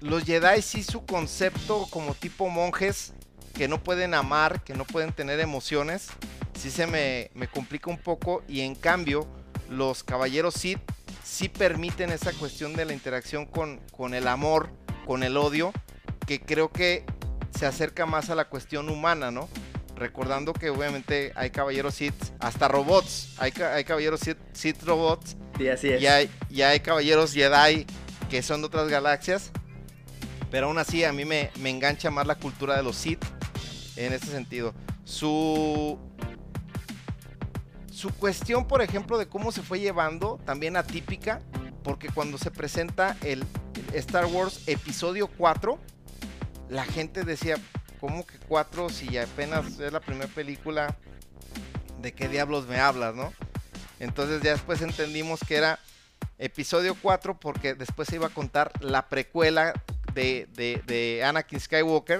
los 0.01 0.23
Jedi 0.23 0.61
sí 0.61 0.83
su 0.83 1.05
concepto 1.05 1.85
como 1.91 2.15
tipo 2.15 2.49
monjes 2.49 3.13
que 3.57 3.67
no 3.67 3.83
pueden 3.83 4.13
amar, 4.13 4.63
que 4.63 4.75
no 4.75 4.85
pueden 4.85 5.11
tener 5.11 5.39
emociones, 5.39 6.09
sí 6.57 6.69
se 6.69 6.85
me, 6.85 7.31
me 7.33 7.47
complica 7.47 7.89
un 7.89 7.97
poco. 7.97 8.43
Y 8.47 8.61
en 8.61 8.75
cambio, 8.75 9.27
los 9.69 10.03
caballeros 10.03 10.53
Sith 10.53 10.79
sí 11.23 11.49
permiten 11.49 12.11
esa 12.11 12.33
cuestión 12.33 12.75
de 12.75 12.85
la 12.85 12.93
interacción 12.93 13.47
con, 13.47 13.79
con 13.91 14.13
el 14.13 14.27
amor, 14.27 14.69
con 15.07 15.23
el 15.23 15.37
odio, 15.37 15.73
que 16.27 16.39
creo 16.39 16.71
que 16.71 17.03
se 17.57 17.65
acerca 17.65 18.05
más 18.05 18.29
a 18.29 18.35
la 18.35 18.45
cuestión 18.45 18.89
humana, 18.89 19.31
¿no? 19.31 19.49
Recordando 19.95 20.53
que 20.53 20.69
obviamente 20.69 21.33
hay 21.35 21.49
caballeros 21.49 21.95
Sith, 21.95 22.13
hasta 22.39 22.67
robots, 22.67 23.33
hay, 23.39 23.51
hay 23.73 23.83
caballeros 23.83 24.19
Sith, 24.53 24.83
robots. 24.83 25.35
Sí, 25.57 25.67
así 25.67 25.89
es. 25.89 26.01
Y 26.03 26.05
hay, 26.05 26.29
y 26.51 26.61
hay 26.61 26.79
caballeros 26.81 27.33
Jedi 27.33 27.87
que 28.29 28.43
son 28.43 28.61
de 28.61 28.67
otras 28.67 28.87
galaxias. 28.87 29.49
Pero 30.51 30.67
aún 30.67 30.77
así 30.77 31.03
a 31.03 31.11
mí 31.11 31.25
me, 31.25 31.49
me 31.59 31.71
engancha 31.71 32.11
más 32.11 32.27
la 32.27 32.35
cultura 32.35 32.77
de 32.77 32.83
los 32.83 32.95
Sith 32.95 33.25
en 33.97 34.13
ese 34.13 34.27
sentido. 34.27 34.73
Su, 35.03 35.99
su 37.91 38.09
cuestión, 38.11 38.67
por 38.67 38.81
ejemplo, 38.81 39.17
de 39.17 39.27
cómo 39.27 39.51
se 39.51 39.61
fue 39.61 39.79
llevando, 39.79 40.39
también 40.45 40.77
atípica, 40.77 41.41
porque 41.83 42.09
cuando 42.09 42.37
se 42.37 42.51
presenta 42.51 43.17
el 43.23 43.43
Star 43.93 44.25
Wars 44.25 44.61
Episodio 44.67 45.27
4, 45.27 45.77
la 46.69 46.85
gente 46.85 47.23
decía, 47.23 47.57
¿cómo 47.99 48.25
que 48.25 48.37
4 48.47 48.89
si 48.89 49.17
apenas 49.17 49.79
es 49.79 49.91
la 49.91 49.99
primera 49.99 50.27
película? 50.27 50.95
¿De 52.01 52.13
qué 52.13 52.27
diablos 52.27 52.67
me 52.67 52.79
hablas, 52.79 53.15
no? 53.15 53.33
Entonces 53.99 54.41
ya 54.43 54.51
después 54.51 54.81
entendimos 54.81 55.39
que 55.39 55.55
era 55.55 55.79
episodio 56.37 56.95
4 57.01 57.39
porque 57.39 57.73
después 57.73 58.07
se 58.07 58.15
iba 58.15 58.27
a 58.27 58.31
contar 58.31 58.71
la 58.79 59.09
precuela 59.09 59.73
de, 60.13 60.47
de, 60.53 60.83
de 60.85 61.23
Anakin 61.23 61.59
Skywalker 61.59 62.19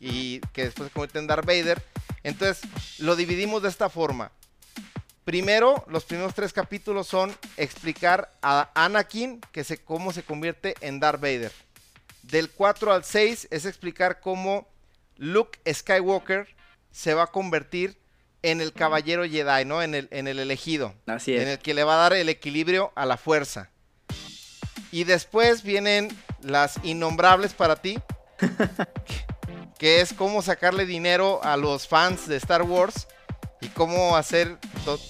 y 0.00 0.40
que 0.52 0.64
después 0.64 0.88
se 0.88 0.92
convierte 0.92 1.18
en 1.18 1.26
Darth 1.26 1.46
Vader. 1.46 1.82
Entonces 2.22 2.60
lo 2.98 3.16
dividimos 3.16 3.62
de 3.62 3.68
esta 3.68 3.88
forma. 3.88 4.32
Primero, 5.24 5.84
los 5.88 6.04
primeros 6.04 6.34
tres 6.34 6.52
capítulos 6.52 7.06
son 7.06 7.36
explicar 7.58 8.30
a 8.40 8.70
Anakin 8.74 9.40
que 9.52 9.62
se, 9.62 9.76
cómo 9.76 10.12
se 10.12 10.22
convierte 10.22 10.74
en 10.80 11.00
Darth 11.00 11.20
Vader. 11.20 11.52
Del 12.22 12.50
4 12.50 12.92
al 12.92 13.04
6 13.04 13.48
es 13.50 13.66
explicar 13.66 14.20
cómo 14.20 14.68
Luke 15.16 15.58
Skywalker 15.70 16.48
se 16.90 17.14
va 17.14 17.24
a 17.24 17.26
convertir 17.26 17.98
en 18.42 18.60
el 18.60 18.72
caballero 18.72 19.24
Jedi, 19.24 19.64
¿no? 19.64 19.82
En 19.82 19.94
el, 19.94 20.08
en 20.10 20.28
el 20.28 20.38
elegido. 20.38 20.94
Así 21.06 21.34
es. 21.34 21.42
En 21.42 21.48
el 21.48 21.58
que 21.58 21.74
le 21.74 21.84
va 21.84 21.94
a 21.94 22.08
dar 22.08 22.12
el 22.14 22.28
equilibrio 22.28 22.92
a 22.94 23.04
la 23.04 23.16
fuerza. 23.16 23.70
Y 24.90 25.04
después 25.04 25.62
vienen 25.62 26.08
las 26.40 26.80
innombrables 26.84 27.52
para 27.52 27.76
ti. 27.76 27.98
que 29.78 30.00
es 30.00 30.12
cómo 30.12 30.42
sacarle 30.42 30.86
dinero 30.86 31.40
a 31.42 31.56
los 31.56 31.86
fans 31.86 32.28
de 32.28 32.36
Star 32.36 32.62
Wars 32.62 33.06
y 33.60 33.68
cómo 33.68 34.16
hacer 34.16 34.56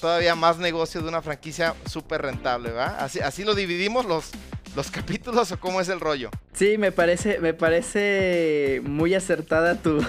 todavía 0.01 0.35
más 0.35 0.59
negocio 0.59 1.03
de 1.03 1.09
una 1.09 1.23
franquicia 1.23 1.75
súper 1.87 2.23
rentable, 2.23 2.71
¿va? 2.71 2.99
Así, 2.99 3.21
así 3.21 3.45
lo 3.45 3.55
dividimos 3.55 4.07
los, 4.07 4.31
los 4.77 4.91
capítulos 4.91 5.53
o 5.53 5.61
cómo 5.61 5.81
es 5.81 5.89
el 5.89 6.01
rollo. 6.01 6.31
Sí, 6.53 6.79
me 6.79 6.93
parece, 6.93 7.39
me 7.41 7.55
parece 7.55 8.81
muy 8.85 9.15
acertada 9.15 9.77
tu, 9.77 10.05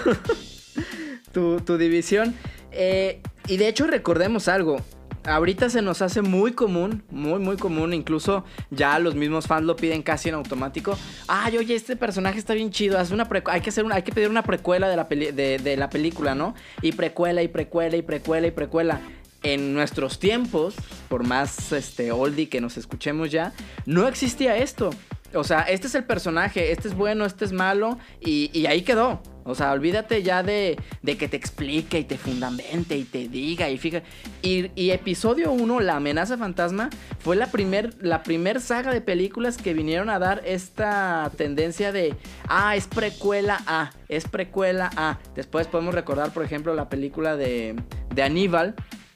tu, 1.32 1.60
tu, 1.60 1.78
división. 1.78 2.34
Eh, 2.72 3.20
y 3.46 3.56
de 3.56 3.68
hecho 3.68 3.86
recordemos 3.86 4.48
algo, 4.48 4.80
ahorita 5.24 5.70
se 5.70 5.82
nos 5.82 6.02
hace 6.02 6.22
muy 6.22 6.52
común, 6.52 7.02
muy, 7.10 7.38
muy 7.38 7.56
común. 7.56 7.92
Incluso 7.94 8.44
ya 8.70 8.98
los 8.98 9.14
mismos 9.14 9.46
fans 9.46 9.66
lo 9.66 9.76
piden 9.76 10.02
casi 10.02 10.28
en 10.28 10.34
automático. 10.34 10.96
Ay, 11.28 11.58
oye, 11.58 11.74
este 11.74 11.96
personaje 11.96 12.38
está 12.38 12.54
bien 12.54 12.70
chido. 12.70 12.98
Una 13.12 13.28
hay, 13.46 13.60
que 13.60 13.70
hacer 13.70 13.84
una, 13.84 13.96
hay 13.96 14.02
que 14.02 14.12
pedir 14.12 14.28
una 14.28 14.42
precuela 14.42 14.88
de 14.88 14.96
la, 14.96 15.04
de, 15.04 15.76
la 15.76 15.90
película, 15.90 16.34
¿no? 16.34 16.54
Y 16.82 16.92
precuela, 16.92 17.42
y 17.42 17.48
precuela, 17.48 17.96
y 17.96 18.02
precuela, 18.02 18.46
y 18.46 18.50
precuela. 18.50 19.00
En 19.42 19.72
nuestros 19.72 20.18
tiempos, 20.18 20.74
por 21.08 21.24
más 21.24 21.72
este, 21.72 22.12
oldie 22.12 22.50
que 22.50 22.60
nos 22.60 22.76
escuchemos 22.76 23.30
ya, 23.30 23.54
no 23.86 24.06
existía 24.06 24.58
esto. 24.58 24.90
O 25.34 25.44
sea, 25.44 25.60
este 25.62 25.86
es 25.86 25.94
el 25.94 26.04
personaje, 26.04 26.72
este 26.72 26.88
es 26.88 26.94
bueno, 26.94 27.24
este 27.24 27.44
es 27.44 27.52
malo, 27.52 27.98
y, 28.20 28.66
ahí 28.66 28.82
quedó. 28.82 29.22
O 29.44 29.54
sea, 29.54 29.72
olvídate 29.72 30.22
ya 30.22 30.42
de, 30.42 30.76
que 31.04 31.28
te 31.28 31.36
explique 31.36 31.98
y 31.98 32.04
te 32.04 32.18
fundamente 32.18 32.96
y 32.96 33.04
te 33.04 33.28
diga 33.28 33.68
y 33.70 33.78
fíjate. 33.78 34.06
Y, 34.42 34.90
episodio 34.90 35.50
1, 35.52 35.80
La 35.80 35.96
amenaza 35.96 36.36
fantasma, 36.36 36.90
fue 37.18 37.36
la 37.36 37.46
primer, 37.46 37.94
la 38.02 38.22
primer 38.22 38.60
saga 38.60 38.92
de 38.92 39.00
películas 39.00 39.56
que 39.56 39.72
vinieron 39.72 40.10
a 40.10 40.18
dar 40.18 40.42
esta 40.44 41.30
tendencia 41.36 41.92
de, 41.92 42.14
ah, 42.48 42.76
es 42.76 42.86
precuela 42.86 43.60
A, 43.66 43.92
es 44.08 44.28
precuela 44.28 44.90
A. 44.96 45.18
Después 45.34 45.66
podemos 45.66 45.94
recordar, 45.94 46.32
por 46.32 46.44
ejemplo, 46.44 46.74
la 46.74 46.88
película 46.88 47.36
de, 47.36 47.76
de 48.14 48.22
Aníbal, 48.22 48.74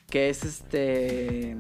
que 0.09 0.31
es 0.31 0.45
este... 0.45 1.57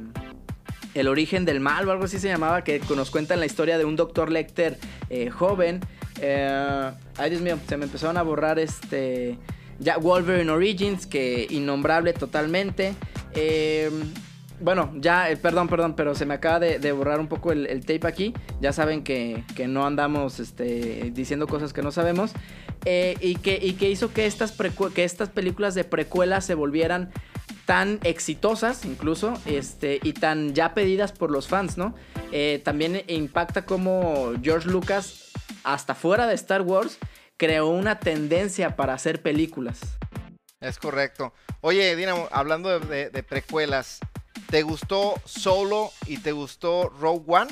El 0.94 1.08
origen 1.08 1.44
del 1.44 1.60
mal 1.60 1.88
o 1.88 1.92
algo 1.92 2.04
así 2.04 2.18
se 2.18 2.28
llamaba, 2.28 2.62
que 2.62 2.80
nos 2.94 3.10
cuentan 3.10 3.40
la 3.40 3.46
historia 3.46 3.78
de 3.78 3.84
un 3.84 3.96
doctor 3.96 4.30
Lecter 4.30 4.78
eh, 5.10 5.28
joven 5.30 5.80
eh, 6.20 6.90
ay, 7.16 7.30
Dios 7.30 7.42
mío, 7.42 7.58
se 7.66 7.76
me 7.76 7.84
empezaron 7.84 8.16
a 8.16 8.22
borrar 8.22 8.58
este. 8.58 9.38
Ya 9.80 9.98
Wolverine 9.98 10.50
Origins, 10.50 11.06
que 11.06 11.46
innombrable 11.50 12.12
totalmente. 12.12 12.94
Eh, 13.34 13.90
bueno, 14.60 14.92
ya, 14.96 15.30
eh, 15.30 15.36
perdón, 15.36 15.68
perdón, 15.68 15.94
pero 15.96 16.14
se 16.14 16.26
me 16.26 16.34
acaba 16.34 16.60
de, 16.60 16.92
borrar 16.92 17.18
un 17.18 17.26
poco 17.26 17.50
el, 17.50 17.80
tape 17.80 18.06
aquí. 18.06 18.34
Ya 18.60 18.72
saben 18.72 19.02
que, 19.02 19.42
no 19.66 19.84
andamos 19.84 20.38
este, 20.38 21.10
diciendo 21.12 21.48
cosas 21.48 21.72
que 21.72 21.82
no 21.82 21.90
sabemos. 21.90 22.32
y, 22.84 23.34
que, 23.36 23.58
y 23.60 23.72
que 23.72 23.90
hizo 23.90 24.12
que 24.12 24.26
estas, 24.26 24.52
que 24.94 25.04
estas 25.04 25.28
películas 25.30 25.74
de 25.74 25.82
precuela 25.82 26.40
se 26.40 26.54
volvieran 26.54 27.10
tan 27.66 28.00
exitosas 28.04 28.84
incluso 28.84 29.34
este, 29.46 30.00
y 30.02 30.12
tan 30.12 30.54
ya 30.54 30.74
pedidas 30.74 31.12
por 31.12 31.30
los 31.30 31.48
fans, 31.48 31.76
¿no? 31.76 31.94
también 32.64 33.04
impacta 33.06 33.64
como 33.64 34.32
George 34.42 34.68
Lucas 34.68 35.30
hasta 35.62 35.94
fuera 35.94 36.26
de 36.26 36.34
Star 36.34 36.62
Wars, 36.62 36.98
creó 37.36 37.68
una 37.68 38.00
tendencia 38.00 38.76
para 38.76 38.94
hacer 38.94 39.22
películas. 39.22 39.80
Es 40.60 40.78
correcto. 40.78 41.32
Oye, 41.60 41.94
Dinamo, 41.96 42.28
hablando 42.30 42.78
de, 42.80 43.22
precuelas, 43.22 44.00
¿te 44.50 44.62
gustó 44.62 45.14
Solo 45.24 45.90
y 46.06 46.18
te 46.18 46.32
gustó 46.32 46.88
Rogue 46.88 47.24
One? 47.26 47.50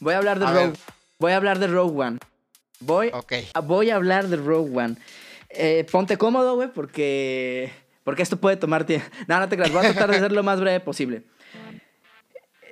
voy 0.00 0.14
a 0.14 0.18
hablar 0.18 0.38
de 0.38 0.46
Rogue 0.46 0.78
Voy 1.18 1.32
a 1.32 1.36
hablar 1.36 1.58
de 1.58 1.66
Rogue 1.66 2.00
One. 2.00 2.18
Voy, 2.80 3.12
voy 3.64 3.90
a 3.90 3.96
hablar 3.96 4.28
de 4.28 4.36
Rogue 4.36 4.76
One. 4.76 4.96
Eh, 5.50 5.86
ponte 5.90 6.16
cómodo, 6.16 6.54
güey, 6.54 6.68
porque, 6.72 7.72
porque 8.04 8.22
esto 8.22 8.38
puede 8.38 8.56
tomar 8.56 8.84
tiempo. 8.84 9.06
No, 9.26 9.38
no 9.38 9.48
te 9.48 9.56
creas, 9.56 9.72
voy 9.72 9.84
a 9.84 9.92
tratar 9.92 10.10
de 10.10 10.18
ser 10.18 10.32
lo 10.32 10.42
más 10.42 10.60
breve 10.60 10.80
posible 10.80 11.24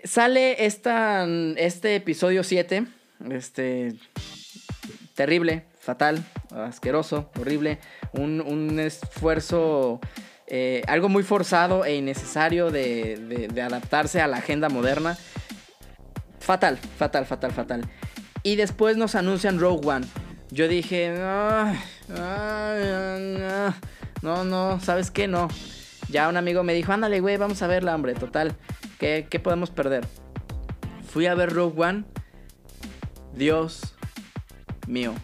sale 0.04 0.64
esta, 0.64 1.26
este 1.56 1.96
episodio 1.96 2.42
7, 2.42 2.86
este, 3.30 3.94
terrible, 5.14 5.64
fatal, 5.78 6.24
asqueroso, 6.50 7.30
horrible, 7.38 7.78
un, 8.12 8.78
esfuerzo, 8.78 10.00
eh, 10.46 10.82
algo 10.86 11.08
muy 11.08 11.22
forzado 11.22 11.84
e 11.84 11.96
innecesario 11.96 12.70
de, 12.70 13.48
adaptarse 13.62 14.20
a 14.20 14.26
la 14.26 14.38
agenda 14.38 14.68
moderna. 14.68 15.16
Fatal, 16.40 16.78
fatal, 16.78 17.26
fatal, 17.26 17.52
fatal. 17.52 17.82
Y 18.42 18.56
después 18.56 18.96
nos 18.96 19.14
anuncian 19.14 19.58
Rogue 19.58 19.86
One. 19.86 20.06
Yo 20.50 20.66
dije, 20.66 21.14
no, 21.18 21.74
no, 24.22 24.44
no, 24.44 24.80
¿sabes 24.80 25.10
qué? 25.10 25.28
No. 25.28 25.48
Ya 26.08 26.28
un 26.28 26.38
amigo 26.38 26.62
me 26.62 26.72
dijo, 26.72 26.92
ándale, 26.92 27.20
güey, 27.20 27.36
vamos 27.36 27.60
a 27.60 27.66
verla, 27.66 27.94
hombre, 27.94 28.14
total. 28.14 28.56
¿Qué, 28.98 29.40
podemos 29.42 29.70
perder? 29.70 30.06
Fui 31.12 31.26
a 31.26 31.34
ver 31.34 31.52
Rogue 31.52 31.80
One. 31.80 32.04
Dios 33.34 33.94
mío. 34.86 35.14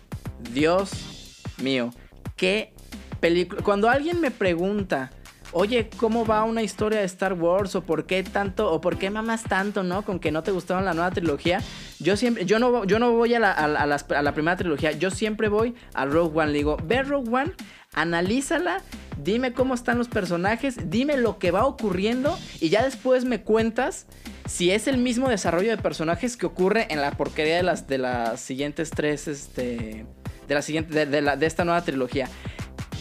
Dios 0.52 1.42
mío. 1.60 1.90
¿Qué 2.36 2.74
película? 3.20 3.62
Cuando 3.62 3.88
alguien 3.88 4.20
me 4.20 4.30
pregunta, 4.30 5.10
oye, 5.54 5.88
¿cómo 5.96 6.26
va 6.26 6.44
una 6.44 6.62
historia 6.62 6.98
de 6.98 7.06
Star 7.06 7.32
Wars? 7.32 7.74
¿O 7.74 7.82
por 7.82 8.04
qué 8.04 8.22
tanto? 8.22 8.70
¿O 8.70 8.80
por 8.80 8.98
qué 8.98 9.08
mamas 9.08 9.44
tanto, 9.44 9.82
no? 9.82 10.04
Con 10.04 10.18
que 10.18 10.30
no 10.30 10.42
te 10.42 10.50
gustaron 10.50 10.84
la 10.84 10.92
nueva 10.92 11.10
trilogía. 11.12 11.62
Yo 12.00 12.16
siempre, 12.16 12.44
yo 12.44 12.58
no, 12.58 12.84
yo 12.84 12.98
no 12.98 13.12
voy 13.12 13.34
a 13.34 13.40
la, 13.40 14.32
primera 14.34 14.56
trilogía, 14.56 14.92
yo 14.92 15.10
siempre 15.10 15.48
voy 15.48 15.74
a 15.94 16.04
Rogue 16.04 16.40
One. 16.40 16.52
Le 16.52 16.58
digo, 16.58 16.76
ve 16.84 17.02
Rogue 17.02 17.30
One, 17.30 17.52
analízala, 17.94 18.82
dime 19.22 19.52
cómo 19.52 19.74
están 19.74 19.96
los 19.96 20.08
personajes, 20.08 20.90
dime 20.90 21.16
lo 21.16 21.38
que 21.38 21.50
va 21.50 21.64
ocurriendo 21.64 22.36
y 22.60 22.68
ya 22.68 22.84
después 22.84 23.24
me 23.24 23.42
cuentas 23.42 24.06
si 24.46 24.72
es 24.72 24.88
el 24.88 24.98
mismo 24.98 25.28
desarrollo 25.28 25.70
de 25.70 25.78
personajes 25.78 26.36
que 26.36 26.46
ocurre 26.46 26.86
en 26.90 27.00
la 27.00 27.12
porquería 27.12 27.56
de 27.56 27.62
las, 27.62 27.86
de 27.86 27.98
las 27.98 28.40
siguientes 28.40 28.90
tres, 28.90 29.28
este, 29.28 30.04
de 30.48 30.54
la 30.54 30.62
siguiente, 30.62 31.06
de, 31.06 31.22
la, 31.22 31.36
de 31.36 31.46
esta 31.46 31.64
nueva 31.64 31.82
trilogía. 31.82 32.28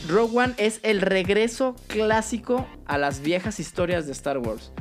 Rogue 0.07 0.37
One 0.37 0.53
es 0.57 0.79
el 0.83 1.01
regreso 1.01 1.75
clásico 1.87 2.67
a 2.85 2.97
las 2.97 3.21
viejas 3.21 3.59
historias 3.59 4.05
de 4.05 4.11
Star 4.11 4.37
Wars. 4.37 4.71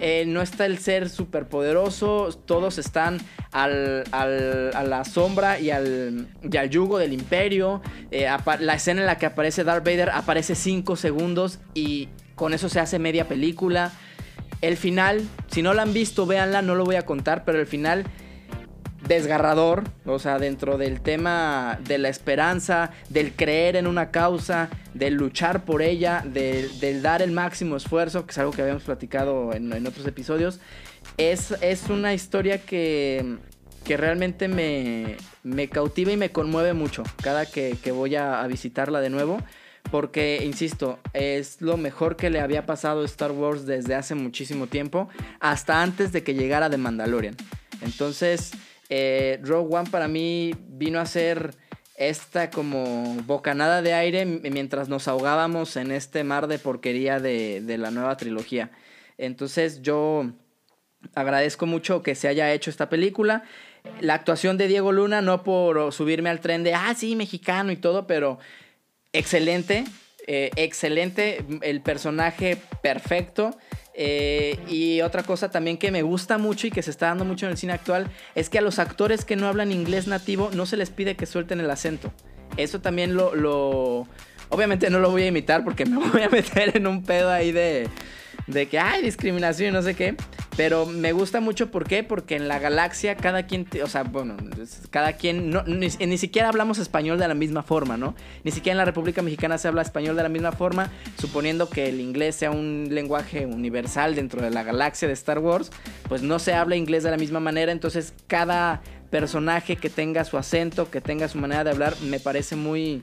Eh, 0.00 0.24
no 0.26 0.42
está 0.42 0.66
el 0.66 0.78
ser 0.78 1.08
superpoderoso, 1.08 2.30
todos 2.46 2.78
están 2.78 3.18
al, 3.52 4.04
al, 4.10 4.74
a 4.74 4.82
la 4.82 5.04
sombra 5.04 5.60
y 5.60 5.70
al, 5.70 6.28
y 6.42 6.56
al 6.56 6.70
yugo 6.70 6.98
del 6.98 7.12
imperio. 7.12 7.82
Eh, 8.10 8.26
la 8.60 8.74
escena 8.74 9.02
en 9.02 9.06
la 9.06 9.18
que 9.18 9.26
aparece 9.26 9.64
Darth 9.64 9.84
Vader 9.84 10.10
aparece 10.10 10.54
5 10.54 10.96
segundos 10.96 11.60
y 11.74 12.08
con 12.34 12.54
eso 12.54 12.68
se 12.68 12.80
hace 12.80 12.98
media 12.98 13.28
película. 13.28 13.92
El 14.62 14.76
final, 14.76 15.22
si 15.48 15.62
no 15.62 15.74
la 15.74 15.82
han 15.82 15.92
visto, 15.92 16.26
véanla, 16.26 16.62
no 16.62 16.74
lo 16.74 16.84
voy 16.84 16.96
a 16.96 17.02
contar, 17.02 17.44
pero 17.44 17.60
el 17.60 17.66
final 17.66 18.04
desgarrador, 19.06 19.84
o 20.06 20.18
sea, 20.18 20.38
dentro 20.38 20.78
del 20.78 21.00
tema 21.00 21.78
de 21.86 21.98
la 21.98 22.08
esperanza, 22.08 22.90
del 23.08 23.32
creer 23.32 23.76
en 23.76 23.86
una 23.86 24.10
causa, 24.10 24.70
del 24.94 25.14
luchar 25.14 25.64
por 25.64 25.82
ella, 25.82 26.24
del, 26.24 27.02
dar 27.02 27.22
el 27.22 27.32
máximo 27.32 27.76
esfuerzo, 27.76 28.24
que 28.26 28.32
es 28.32 28.38
algo 28.38 28.52
que 28.52 28.62
habíamos 28.62 28.84
platicado 28.84 29.52
en, 29.52 29.86
otros 29.86 30.06
episodios, 30.06 30.60
es, 31.16 31.52
es, 31.60 31.90
una 31.90 32.14
historia 32.14 32.58
que, 32.58 33.36
que 33.84 33.96
realmente 33.96 34.48
me, 34.48 35.16
me, 35.42 35.68
cautiva 35.68 36.12
y 36.12 36.16
me 36.16 36.30
conmueve 36.30 36.72
mucho 36.72 37.02
cada 37.22 37.46
que, 37.46 37.76
voy 37.92 38.16
a, 38.16 38.42
a, 38.42 38.46
visitarla 38.46 39.00
de 39.00 39.10
nuevo. 39.10 39.38
Porque, 39.90 40.40
insisto, 40.42 40.98
es 41.12 41.60
lo 41.60 41.76
mejor 41.76 42.16
que 42.16 42.30
le 42.30 42.40
había 42.40 42.64
pasado 42.64 43.02
a 43.02 43.04
Star 43.04 43.32
Wars 43.32 43.66
desde 43.66 43.94
hace 43.94 44.14
muchísimo 44.14 44.66
tiempo, 44.66 45.10
hasta 45.40 45.82
antes 45.82 46.10
de 46.10 46.22
que 46.22 46.32
llegara 46.32 46.70
The 46.70 46.78
Mandalorian. 46.78 47.36
Entonces, 47.82 48.52
eh, 48.96 49.40
Rogue 49.42 49.74
One 49.74 49.90
para 49.90 50.06
mí 50.06 50.54
vino 50.68 51.00
a 51.00 51.06
ser 51.06 51.56
esta 51.96 52.50
como 52.50 53.16
bocanada 53.26 53.82
de 53.82 53.92
aire 53.92 54.24
mientras 54.24 54.88
nos 54.88 55.08
ahogábamos 55.08 55.76
en 55.76 55.90
este 55.90 56.22
mar 56.22 56.46
de 56.46 56.60
porquería 56.60 57.18
de, 57.18 57.60
la 57.76 57.90
nueva 57.90 58.16
trilogía. 58.16 58.70
Entonces 59.18 59.82
yo 59.82 60.30
agradezco 61.12 61.66
mucho 61.66 62.04
que 62.04 62.14
se 62.14 62.28
haya 62.28 62.52
hecho 62.52 62.70
esta 62.70 62.88
película. 62.88 63.42
La 64.00 64.14
actuación 64.14 64.58
de 64.58 64.68
Diego 64.68 64.92
Luna, 64.92 65.22
no 65.22 65.42
por 65.42 65.92
subirme 65.92 66.30
al 66.30 66.38
tren 66.38 66.62
de, 66.62 66.74
ah, 66.74 66.94
sí, 66.96 67.16
mexicano 67.16 67.72
y 67.72 67.76
todo, 67.76 68.06
pero 68.06 68.38
excelente, 69.12 69.82
eh, 70.28 70.50
excelente, 70.54 71.44
el 71.62 71.80
personaje 71.80 72.58
perfecto. 72.80 73.56
Eh, 73.96 74.58
y 74.68 75.02
otra 75.02 75.22
cosa 75.22 75.50
también 75.50 75.78
que 75.78 75.92
me 75.92 76.02
gusta 76.02 76.36
mucho 76.36 76.66
y 76.66 76.70
que 76.70 76.82
se 76.82 76.90
está 76.90 77.06
dando 77.06 77.24
mucho 77.24 77.46
en 77.46 77.52
el 77.52 77.58
cine 77.58 77.72
actual 77.72 78.10
es 78.34 78.50
que 78.50 78.58
a 78.58 78.60
los 78.60 78.80
actores 78.80 79.24
que 79.24 79.36
no 79.36 79.46
hablan 79.46 79.70
inglés 79.70 80.08
nativo 80.08 80.50
no 80.52 80.66
se 80.66 80.76
les 80.76 80.90
pide 80.90 81.14
que 81.14 81.26
suelten 81.26 81.60
el 81.60 81.70
acento. 81.70 82.12
Eso 82.56 82.80
también 82.80 83.14
lo, 83.14 83.34
lo... 83.34 84.08
Obviamente 84.48 84.90
no 84.90 84.98
lo 84.98 85.10
voy 85.10 85.22
a 85.22 85.26
imitar 85.28 85.64
porque 85.64 85.86
me 85.86 85.96
voy 86.08 86.22
a 86.22 86.28
meter 86.28 86.76
en 86.76 86.86
un 86.86 87.04
pedo 87.04 87.30
ahí 87.30 87.52
de 87.52 87.88
de 88.46 88.68
que 88.68 88.78
hay 88.78 89.02
discriminación 89.02 89.70
y 89.70 89.72
no 89.72 89.82
sé 89.82 89.94
qué. 89.94 90.16
Pero 90.56 90.86
me 90.86 91.12
gusta 91.12 91.40
mucho, 91.40 91.70
¿por 91.70 91.86
qué? 91.86 92.04
Porque 92.04 92.36
en 92.36 92.46
la 92.46 92.60
galaxia 92.60 93.16
cada 93.16 93.44
quien, 93.44 93.66
o 93.82 93.88
sea, 93.88 94.04
bueno, 94.04 94.36
cada 94.90 95.14
quien, 95.14 95.50
no, 95.50 95.64
ni, 95.64 96.18
siquiera 96.18 96.48
hablamos 96.48 96.78
español 96.78 97.18
de 97.18 97.26
la 97.26 97.34
misma 97.34 97.64
forma, 97.64 97.96
¿no? 97.96 98.14
Ni 98.44 98.52
siquiera 98.52 98.74
en 98.74 98.78
la 98.78 98.84
República 98.84 99.20
Mexicana 99.20 99.58
se 99.58 99.66
habla 99.66 99.82
español 99.82 100.14
de 100.16 100.22
la 100.22 100.28
misma 100.28 100.52
forma, 100.52 100.90
suponiendo 101.18 101.68
que 101.68 101.88
el 101.88 102.00
inglés 102.00 102.36
sea 102.36 102.52
un 102.52 102.86
lenguaje 102.90 103.46
universal 103.46 104.14
dentro 104.14 104.42
de 104.42 104.50
la 104.50 104.62
galaxia 104.62 105.08
de 105.08 105.14
Star 105.14 105.40
Wars, 105.40 105.70
pues 106.08 106.22
no 106.22 106.38
se 106.38 106.54
habla 106.54 106.76
inglés 106.76 107.02
de 107.02 107.10
la 107.10 107.16
misma 107.16 107.40
manera, 107.40 107.72
entonces 107.72 108.14
cada 108.28 108.80
personaje 109.10 109.74
que 109.74 109.90
tenga 109.90 110.24
su 110.24 110.38
acento, 110.38 110.88
que 110.88 111.00
tenga 111.00 111.26
su 111.26 111.38
manera 111.38 111.64
de 111.64 111.70
hablar, 111.70 111.94
me 112.00 112.20
parece 112.20 112.54
muy, 112.54 113.02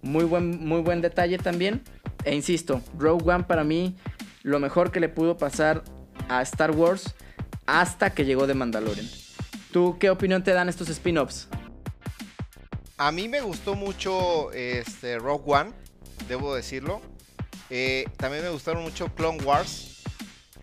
muy 0.00 0.24
buen, 0.24 0.64
muy 0.66 0.80
buen 0.80 1.02
detalle 1.02 1.36
también. 1.36 1.82
E 2.24 2.34
insisto, 2.34 2.82
Rogue 2.98 3.30
One 3.30 3.44
para 3.44 3.62
mí 3.62 3.94
lo 4.42 4.60
mejor 4.60 4.92
que 4.92 5.00
le 5.00 5.08
pudo 5.08 5.36
pasar 5.36 5.82
a 6.28 6.42
Star 6.42 6.70
Wars 6.72 7.14
hasta 7.66 8.10
que 8.10 8.24
llegó 8.24 8.46
de 8.46 8.54
Mandalorian. 8.54 9.08
¿Tú 9.72 9.96
qué 9.98 10.10
opinión 10.10 10.42
te 10.42 10.52
dan 10.52 10.68
estos 10.68 10.88
spin-offs? 10.88 11.48
A 12.96 13.12
mí 13.12 13.28
me 13.28 13.40
gustó 13.40 13.74
mucho 13.74 14.50
este, 14.52 15.18
Rogue 15.18 15.44
One, 15.46 15.72
debo 16.26 16.54
decirlo. 16.54 17.00
Eh, 17.70 18.06
también 18.16 18.42
me 18.42 18.50
gustaron 18.50 18.82
mucho 18.82 19.14
Clone 19.14 19.42
Wars. 19.44 20.02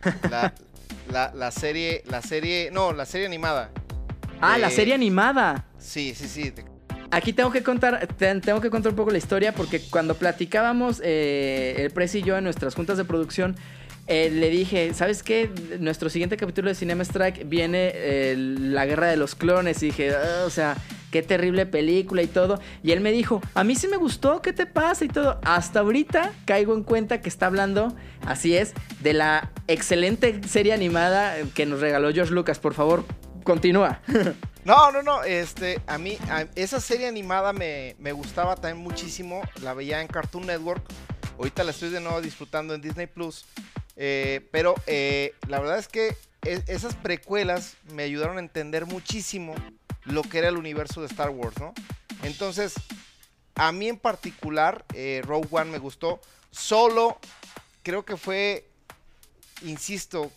La, 1.12 1.52
serie, 1.52 2.04
la 2.08 2.22
serie, 2.24 2.72
no, 2.72 2.92
la 2.92 3.06
serie 3.06 3.28
animada. 3.28 3.70
Ah, 4.42 4.58
la 4.58 4.72
serie 4.72 4.96
animada. 4.96 5.66
Sí, 5.78 6.16
sí, 6.16 6.28
sí. 6.28 6.52
Aquí 7.16 7.32
tengo 7.32 7.50
que 7.50 7.64
contar, 7.64 8.10
tengo 8.18 8.60
que 8.60 8.70
contar 8.70 8.92
un 8.92 8.98
poco 8.98 9.10
la 9.10 9.18
historia 9.18 9.54
porque 9.54 9.80
cuando 9.80 10.16
platicábamos 10.16 11.00
eh, 11.02 11.76
el 11.78 11.92
Press 11.92 12.14
y 12.16 12.22
yo 12.24 12.38
en 12.38 12.44
nuestras 12.44 12.76
juntas 12.76 12.98
de 12.98 13.06
producción, 13.06 13.56
eh, 14.08 14.30
le 14.30 14.50
dije, 14.50 14.94
¿sabes 14.94 15.24
qué? 15.24 15.50
Nuestro 15.80 16.10
siguiente 16.10 16.36
capítulo 16.36 16.68
de 16.68 16.76
Cinema 16.76 17.04
Strike 17.04 17.48
viene 17.48 17.92
eh, 17.94 18.36
la 18.38 18.86
guerra 18.86 19.08
de 19.08 19.16
los 19.16 19.34
clones. 19.34 19.82
Y 19.82 19.86
dije, 19.86 20.12
ah, 20.14 20.44
o 20.46 20.50
sea, 20.50 20.76
qué 21.10 21.24
terrible 21.24 21.66
película 21.66 22.22
y 22.22 22.28
todo. 22.28 22.60
Y 22.84 22.92
él 22.92 23.00
me 23.00 23.14
dijo, 23.14 23.42
a 23.54 23.64
mí 23.64 23.76
sí 23.76 23.88
me 23.88 23.96
gustó, 23.96 24.42
¿qué 24.42 24.52
te 24.52 24.66
pasa? 24.66 25.06
Y 25.06 25.08
todo. 25.08 25.40
Hasta 25.46 25.80
ahorita 25.80 26.34
caigo 26.44 26.76
en 26.76 26.84
cuenta 26.84 27.22
que 27.22 27.30
está 27.30 27.46
hablando, 27.46 27.96
así 28.26 28.58
es, 28.58 28.74
de 29.00 29.14
la 29.14 29.54
excelente 29.70 30.42
serie 30.50 30.74
animada 30.74 31.34
que 31.54 31.66
nos 31.66 31.80
regaló 31.80 32.12
George 32.12 32.34
Lucas. 32.34 32.60
Por 32.60 32.74
favor, 32.74 33.06
continúa. 33.46 34.02
No, 34.66 34.92
no, 34.92 35.04
no, 35.04 35.24
este, 35.24 35.80
a 35.86 36.00
mí, 36.00 36.18
esa 36.56 36.82
serie 36.82 37.08
animada 37.08 37.54
me, 37.54 37.96
me 38.00 38.14
gustaba 38.14 38.56
también 38.56 38.84
muchísimo. 38.84 39.44
La 39.62 39.76
veía 39.76 40.02
en 40.02 40.08
Cartoon 40.08 40.48
Network. 40.48 40.84
Ahorita 41.38 41.64
la 41.64 41.70
estoy 41.70 41.90
de 41.92 42.00
nuevo 42.00 42.20
disfrutando 42.20 42.74
en 42.74 42.82
Disney 42.82 43.06
Plus. 43.06 43.46
Eh, 43.96 44.50
pero 44.52 44.74
eh, 44.88 45.36
la 45.48 45.60
verdad 45.60 45.78
es 45.78 45.88
que 45.88 46.18
e, 46.42 46.64
esas 46.66 46.96
precuelas 46.96 47.76
me 47.92 48.02
ayudaron 48.02 48.38
a 48.38 48.40
entender 48.40 48.88
muchísimo 48.88 49.54
lo 50.04 50.24
que 50.24 50.40
era 50.40 50.50
el 50.50 50.58
universo 50.58 51.02
de 51.02 51.08
Star 51.08 51.30
Wars, 51.30 51.60
¿no? 51.60 51.72
Entonces, 52.24 52.74
a 53.54 53.72
mí 53.72 53.88
en 53.88 54.00
particular, 54.00 54.84
eh, 54.96 55.22
Rogue 55.24 55.48
One 55.52 55.70
me 55.70 55.78
gustó. 55.78 56.20
Solo 56.50 57.20
creo 57.84 58.04
que 58.04 58.18
fue, 58.18 58.66
insisto, 59.62 60.32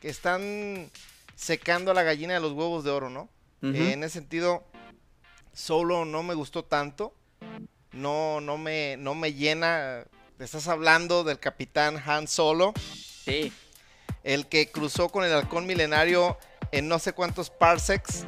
que 0.00 0.08
están 0.08 0.90
secando 1.34 1.90
a 1.90 1.94
la 1.94 2.02
gallina 2.02 2.34
de 2.34 2.40
los 2.40 2.52
huevos 2.52 2.84
de 2.84 2.90
oro, 2.90 3.10
¿no? 3.10 3.28
en 3.62 4.04
ese 4.04 4.14
sentido, 4.18 4.62
solo 5.54 6.04
no 6.04 6.22
me 6.22 6.34
gustó 6.34 6.64
tanto. 6.64 7.14
No, 7.92 8.42
no 8.42 8.58
me, 8.58 8.96
no 8.98 9.14
me 9.14 9.32
llena. 9.32 10.04
Estás 10.38 10.68
hablando 10.68 11.24
del 11.24 11.38
capitán 11.38 12.02
Han 12.04 12.28
Solo. 12.28 12.74
Sí. 13.24 13.52
El 14.22 14.48
que 14.48 14.70
cruzó 14.70 15.08
con 15.08 15.24
el 15.24 15.32
halcón 15.32 15.64
milenario 15.66 16.36
en 16.72 16.88
no 16.88 16.98
sé 16.98 17.14
cuántos 17.14 17.48
parsecs. 17.48 18.26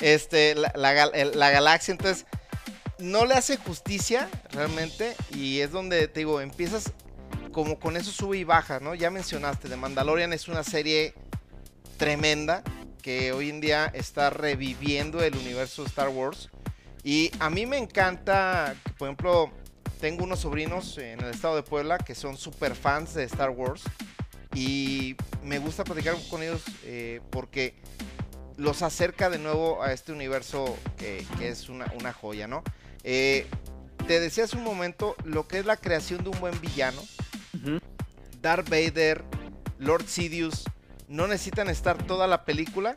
Este, 0.00 0.54
la, 0.54 0.92
galaxia. 0.94 1.92
Entonces, 1.92 2.24
no 2.98 3.26
le 3.26 3.34
hace 3.34 3.58
justicia 3.58 4.30
realmente. 4.52 5.16
Y 5.34 5.60
es 5.60 5.70
donde 5.70 6.08
te 6.08 6.20
digo, 6.20 6.40
empiezas 6.40 6.92
como 7.52 7.78
con 7.78 7.96
eso 7.96 8.10
sube 8.10 8.38
y 8.38 8.44
baja, 8.44 8.78
¿no? 8.80 8.94
Ya 8.94 9.10
mencionaste, 9.10 9.68
The 9.68 9.76
Mandalorian 9.76 10.32
es 10.32 10.48
una 10.48 10.62
serie 10.62 11.14
tremenda 11.98 12.62
que 13.02 13.32
hoy 13.32 13.50
en 13.50 13.60
día 13.60 13.86
está 13.92 14.30
reviviendo 14.30 15.22
el 15.22 15.36
universo 15.36 15.82
de 15.82 15.88
Star 15.88 16.08
Wars. 16.08 16.48
Y 17.04 17.30
a 17.38 17.50
mí 17.50 17.66
me 17.66 17.76
encanta, 17.76 18.74
por 18.96 19.08
ejemplo, 19.08 19.50
tengo 20.00 20.24
unos 20.24 20.40
sobrinos 20.40 20.96
en 20.98 21.20
el 21.20 21.30
estado 21.30 21.56
de 21.56 21.62
Puebla 21.62 21.98
que 21.98 22.14
son 22.14 22.36
super 22.36 22.74
fans 22.74 23.14
de 23.14 23.24
Star 23.24 23.50
Wars. 23.50 23.82
Y 24.54 25.16
me 25.42 25.58
gusta 25.58 25.84
platicar 25.84 26.16
con 26.30 26.42
ellos 26.42 26.62
eh, 26.84 27.20
porque 27.30 27.74
los 28.56 28.82
acerca 28.82 29.30
de 29.30 29.38
nuevo 29.38 29.82
a 29.82 29.92
este 29.92 30.12
universo 30.12 30.76
que, 30.96 31.24
es 31.40 31.68
una, 31.68 32.12
joya, 32.12 32.46
¿no? 32.46 32.62
Eh, 33.04 33.46
te 34.06 34.20
decía 34.20 34.44
hace 34.44 34.56
un 34.56 34.64
momento 34.64 35.14
lo 35.24 35.46
que 35.46 35.58
es 35.58 35.66
la 35.66 35.76
creación 35.76 36.22
de 36.24 36.30
un 36.30 36.40
buen 36.40 36.60
villano. 36.60 37.00
Darth 38.40 38.68
Vader, 38.68 39.24
Lord 39.78 40.06
Sidious, 40.06 40.64
no 41.08 41.26
necesitan 41.26 41.68
estar 41.68 42.02
toda 42.02 42.26
la 42.26 42.44
película 42.44 42.96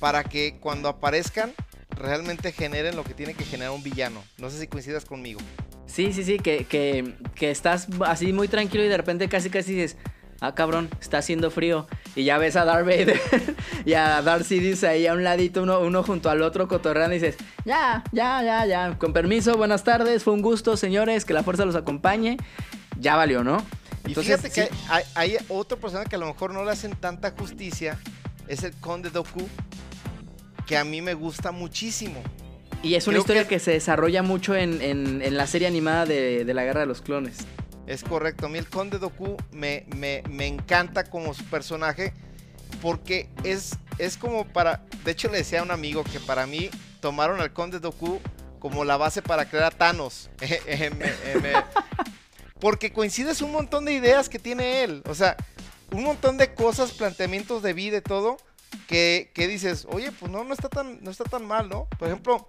para 0.00 0.24
que 0.24 0.58
cuando 0.60 0.88
aparezcan 0.88 1.52
realmente 1.90 2.52
generen 2.52 2.96
lo 2.96 3.04
que 3.04 3.14
tiene 3.14 3.34
que 3.34 3.44
generar 3.44 3.72
un 3.72 3.82
villano. 3.82 4.22
No 4.38 4.50
sé 4.50 4.58
si 4.58 4.66
coincidas 4.66 5.04
conmigo. 5.04 5.40
Sí, 5.86 6.12
sí, 6.12 6.24
sí, 6.24 6.38
que, 6.38 6.64
que, 6.64 7.14
que 7.34 7.50
estás 7.50 7.88
así 8.04 8.32
muy 8.32 8.48
tranquilo 8.48 8.84
y 8.84 8.88
de 8.88 8.96
repente 8.96 9.28
casi 9.28 9.48
casi 9.48 9.74
dices, 9.74 9.96
ah 10.40 10.54
cabrón, 10.54 10.90
está 11.00 11.18
haciendo 11.18 11.50
frío. 11.50 11.86
Y 12.16 12.24
ya 12.24 12.38
ves 12.38 12.56
a 12.56 12.64
Darth 12.64 12.86
Vader 12.86 13.20
y 13.84 13.94
a 13.94 14.20
Darth 14.22 14.44
Sidious 14.44 14.84
ahí 14.84 15.06
a 15.06 15.14
un 15.14 15.24
ladito, 15.24 15.62
uno, 15.62 15.80
uno 15.80 16.02
junto 16.02 16.30
al 16.30 16.42
otro 16.42 16.68
cotorreando 16.68 17.14
y 17.14 17.18
dices, 17.18 17.36
ya, 17.64 18.02
ya, 18.12 18.42
ya, 18.42 18.66
ya, 18.66 18.98
con 18.98 19.12
permiso, 19.12 19.56
buenas 19.56 19.84
tardes, 19.84 20.24
fue 20.24 20.32
un 20.32 20.42
gusto, 20.42 20.76
señores, 20.76 21.24
que 21.24 21.32
la 21.32 21.42
fuerza 21.42 21.64
los 21.64 21.76
acompañe. 21.76 22.36
Ya 22.98 23.16
valió, 23.16 23.42
¿no? 23.42 23.64
Y 24.06 24.14
fíjate 24.14 24.50
que 24.50 24.68
hay, 24.88 25.04
hay, 25.14 25.36
otro 25.48 25.78
personaje 25.78 26.08
que 26.08 26.16
a 26.16 26.18
lo 26.18 26.26
mejor 26.26 26.52
no 26.52 26.64
le 26.64 26.70
hacen 26.70 26.94
tanta 26.94 27.30
justicia, 27.30 27.98
es 28.48 28.62
el 28.62 28.72
Conde 28.74 29.10
Doku, 29.10 29.48
que 30.66 30.76
a 30.76 30.84
mí 30.84 31.00
me 31.00 31.14
gusta 31.14 31.52
muchísimo. 31.52 32.22
Y 32.82 32.94
es 32.96 33.06
una 33.06 33.18
historia 33.18 33.48
que... 33.48 33.58
se 33.58 33.70
desarrolla 33.72 34.22
mucho 34.22 34.54
en, 34.54 35.36
la 35.36 35.46
serie 35.46 35.66
animada 35.66 36.04
de, 36.04 36.44
la 36.52 36.64
Guerra 36.64 36.80
de 36.80 36.86
los 36.86 37.00
Clones. 37.00 37.38
Es 37.86 38.04
correcto, 38.04 38.46
a 38.46 38.48
mí 38.48 38.58
el 38.58 38.68
Conde 38.68 38.98
Doku 38.98 39.36
me, 39.52 39.86
me, 39.96 40.46
encanta 40.46 41.04
como 41.04 41.34
su 41.34 41.44
personaje 41.44 42.12
porque 42.82 43.28
es, 43.42 43.78
es 43.98 44.16
como 44.16 44.46
para... 44.46 44.82
De 45.04 45.12
hecho 45.12 45.30
le 45.30 45.38
decía 45.38 45.60
a 45.60 45.62
un 45.62 45.70
amigo 45.70 46.04
que 46.04 46.20
para 46.20 46.46
mí 46.46 46.70
tomaron 47.00 47.40
al 47.40 47.52
Conde 47.52 47.80
Doku 47.80 48.20
como 48.58 48.84
la 48.84 48.96
base 48.96 49.22
para 49.22 49.46
crear 49.46 49.64
a 49.64 49.70
Thanos. 49.70 50.30
porque 52.64 52.94
coincides 52.94 53.42
un 53.42 53.52
montón 53.52 53.84
de 53.84 53.92
ideas 53.92 54.30
que 54.30 54.38
tiene 54.38 54.84
él. 54.84 55.02
O 55.04 55.14
sea, 55.14 55.36
un 55.92 56.02
montón 56.02 56.38
de 56.38 56.54
cosas, 56.54 56.92
planteamientos 56.92 57.62
de 57.62 57.74
vida 57.74 57.98
y 57.98 58.00
todo, 58.00 58.38
que, 58.88 59.30
dices, 59.36 59.86
oye, 59.90 60.10
pues 60.12 60.32
no, 60.32 60.44
no 60.44 60.54
está 60.54 60.70
tan, 60.70 61.04
no 61.04 61.10
está 61.10 61.24
tan 61.24 61.44
mal, 61.44 61.68
¿no? 61.68 61.86
Por 61.98 62.08
ejemplo, 62.08 62.48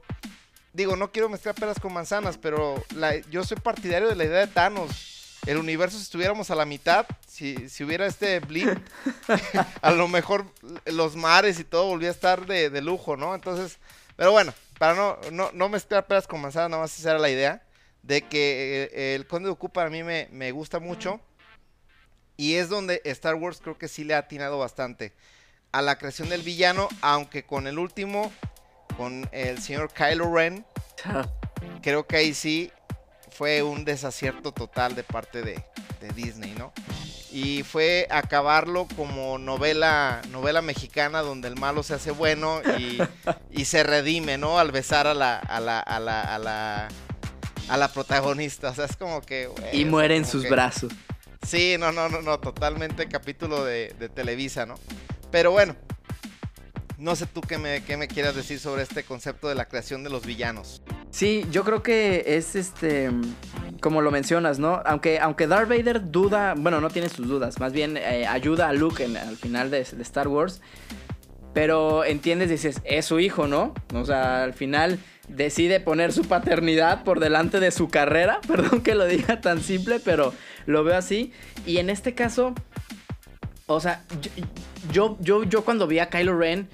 digo, 0.72 0.96
no 0.96 1.12
quiero 1.12 1.28
mezclar 1.28 1.54
peras 1.54 1.82
con 1.82 1.92
manzanas, 1.92 2.38
pero 2.38 2.82
yo 3.30 3.44
soy 3.44 3.58
partidario 3.58 4.08
de 4.08 4.16
la 4.16 4.24
idea 4.24 4.40
de 4.40 4.48
Thanos. 4.48 5.38
El 5.48 5.58
universo, 5.58 5.98
si 5.98 6.04
estuviéramos 6.04 6.50
a 6.50 6.56
la 6.56 6.64
mitad, 6.64 7.06
si, 7.28 7.68
si 7.68 7.84
hubiera 7.84 8.06
este 8.06 8.40
blip, 8.40 8.70
a 9.82 9.92
lo 9.92 10.08
mejor 10.08 10.46
los 10.86 11.18
mares 11.18 11.60
y 11.60 11.66
todo 11.66 11.88
volvía 11.88 12.08
a 12.08 12.14
estar 12.14 12.46
de, 12.46 12.82
lujo, 12.82 13.18
¿no? 13.18 13.36
Entonces, 13.36 13.80
pero 14.16 14.32
bueno, 14.32 14.54
para 14.80 14.96
no, 14.96 15.18
no, 15.34 15.52
no 15.52 15.68
mezclar 15.68 16.08
peras 16.08 16.26
con 16.26 16.40
manzanas, 16.40 16.70
nada 16.70 16.84
más 16.84 16.98
esa 16.98 17.10
era 17.10 17.20
la 17.20 17.30
idea 17.30 17.65
de 18.06 18.22
que 18.22 18.90
eh, 18.94 19.16
el 19.16 19.28
Conde 19.28 19.48
Dooku 19.48 19.70
para 19.70 19.90
mí 19.90 20.04
me, 20.04 20.28
me 20.32 20.52
gusta 20.52 20.80
mucho. 20.80 21.20
Y 22.38 22.56
es 22.56 22.70
donde 22.70 23.02
Star 23.06 23.36
Wars 23.36 23.60
creo 23.62 23.78
que 23.78 23.88
sí 23.88 24.04
le 24.04 24.14
ha 24.14 24.20
atinado 24.20 24.58
bastante 24.60 25.14
a 25.72 25.82
la 25.82 25.98
creación 25.98 26.30
del 26.30 26.42
villano, 26.42 26.88
aunque 27.02 27.44
con 27.44 27.68
el 27.68 27.80
último, 27.80 28.32
con 28.98 29.28
el 29.32 29.62
señor 29.62 29.92
Kylo 29.92 30.34
Ren, 30.34 30.66
creo 31.82 32.08
que 32.08 32.18
ahí 32.18 32.34
sí 32.34 32.72
fue 33.32 33.62
un 33.62 33.84
desacierto 33.84 34.54
total 34.54 34.96
de 34.96 35.04
parte 35.04 35.42
de, 35.42 35.64
Disney, 36.14 36.54
¿no? 36.56 36.72
Y 37.32 37.64
fue 37.64 38.08
acabarlo 38.12 38.88
como 38.96 39.40
novela, 39.40 40.22
novela 40.30 40.62
mexicana 40.62 41.22
donde 41.22 41.48
el 41.48 41.56
malo 41.56 41.82
se 41.82 41.96
hace 41.96 42.12
bueno 42.12 42.62
y, 42.78 43.66
se 43.66 43.84
redime, 43.84 44.38
¿no? 44.38 44.60
Al 44.60 44.72
besar 44.72 45.08
a 45.08 45.16
la, 45.16 45.40
a 45.40 45.60
la, 45.60 45.80
a 45.80 46.00
la, 46.00 46.22
a 46.22 46.38
la, 46.38 46.88
a 47.70 47.78
la 47.78 47.88
protagonista. 47.88 48.70
O 48.70 48.76
sea, 48.76 48.86
es 48.86 48.96
como 48.96 49.22
que... 49.22 49.50
y 49.74 49.86
muere 49.86 50.16
en 50.16 50.26
sus 50.26 50.48
brazos. 50.50 50.94
Sí, 51.46 51.76
no, 51.80 51.92
no, 51.92 52.10
no, 52.10 52.22
no, 52.22 52.40
totalmente 52.40 53.08
capítulo 53.08 53.64
de, 53.64 53.94
de 54.00 54.10
Televisa, 54.10 54.66
¿no? 54.66 54.76
Pero 55.32 55.52
bueno, 55.52 55.76
no 56.98 57.16
sé 57.16 57.26
tú 57.26 57.42
qué 57.42 57.58
me, 57.58 57.84
qué 57.84 57.98
me 57.98 58.08
quieras 58.08 58.36
decir 58.36 58.60
sobre 58.60 58.84
este 58.84 59.04
concepto 59.04 59.48
de 59.48 59.56
la 59.56 59.66
creación 59.66 60.04
de 60.04 60.10
los 60.10 60.26
villanos. 60.26 60.82
Sí, 61.12 61.46
yo 61.52 61.64
creo 61.64 61.84
que 61.84 62.24
es 62.28 62.56
este, 62.56 63.12
como 63.82 64.02
lo 64.02 64.12
mencionas, 64.12 64.60
¿no? 64.60 64.82
Aunque, 64.86 65.20
aunque 65.20 65.48
Darth 65.48 65.70
Vader 65.70 66.12
duda, 66.12 66.56
bueno, 66.58 66.82
no 66.82 66.90
tiene 66.90 67.10
sus 67.10 67.28
dudas, 67.28 67.60
más 67.60 67.74
bien 67.74 67.98
eh, 67.98 68.26
ayuda 68.28 68.70
a 68.70 68.74
Luke 68.74 69.04
en, 69.04 69.18
al 69.18 69.38
final 69.38 69.72
de, 69.72 69.84
de, 69.84 70.04
Star 70.04 70.28
Wars. 70.28 70.62
Pero 71.54 72.04
entiendes, 72.04 72.50
dices, 72.50 72.82
es 72.84 73.06
su 73.06 73.20
hijo, 73.20 73.48
¿no? 73.48 73.74
O 73.94 74.04
sea, 74.04 74.44
al 74.44 74.54
final 74.54 75.00
decide 75.28 75.80
poner 75.80 76.14
su 76.14 76.24
paternidad 76.26 77.04
por 77.04 77.20
delante 77.20 77.60
de 77.60 77.72
su 77.72 77.90
carrera. 77.90 78.40
Perdón 78.48 78.82
que 78.82 78.96
lo 78.96 79.06
diga 79.06 79.42
tan 79.42 79.62
simple, 79.62 80.00
pero 80.00 80.34
lo 80.66 80.84
veo 80.84 80.98
así. 80.98 81.32
Y 81.66 81.78
en 81.78 81.90
este 81.90 82.14
caso, 82.14 82.54
o 83.68 83.80
sea, 83.80 84.04
yo, 84.92 85.18
yo, 85.20 85.44
yo, 85.44 85.64
cuando 85.66 85.88
vi 85.88 86.00
a 86.00 86.10
Kylo 86.10 86.38
Ren 86.38 86.68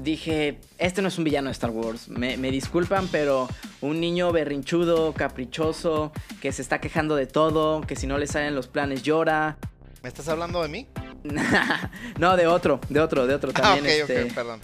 dije, 0.00 0.60
este 0.78 1.02
no 1.02 1.08
es 1.08 1.18
un 1.18 1.24
villano 1.24 1.48
de 1.48 1.52
Star 1.52 1.70
Wars. 1.70 2.08
Me, 2.08 2.36
disculpan, 2.50 3.08
pero 3.08 3.48
un 3.80 4.00
niño 4.00 4.32
berrinchudo, 4.32 5.12
caprichoso, 5.12 6.12
que 6.40 6.52
se 6.52 6.62
está 6.62 6.80
quejando 6.80 7.16
de 7.16 7.26
todo, 7.26 7.80
que 7.82 7.96
si 7.96 8.06
no 8.06 8.18
le 8.18 8.26
salen 8.26 8.54
los 8.54 8.68
planes 8.68 9.02
llora. 9.02 9.58
¿Me 10.02 10.08
estás 10.08 10.28
hablando 10.28 10.62
de 10.62 10.68
mí? 10.68 10.86
no, 12.18 12.36
de 12.36 12.46
otro, 12.46 12.80
de 12.88 13.00
otro, 13.00 13.26
de 13.26 13.34
otro 13.34 13.52
también. 13.52 13.84
Ah, 13.84 14.04
ok, 14.04 14.10
este... 14.10 14.34
perdón. 14.34 14.60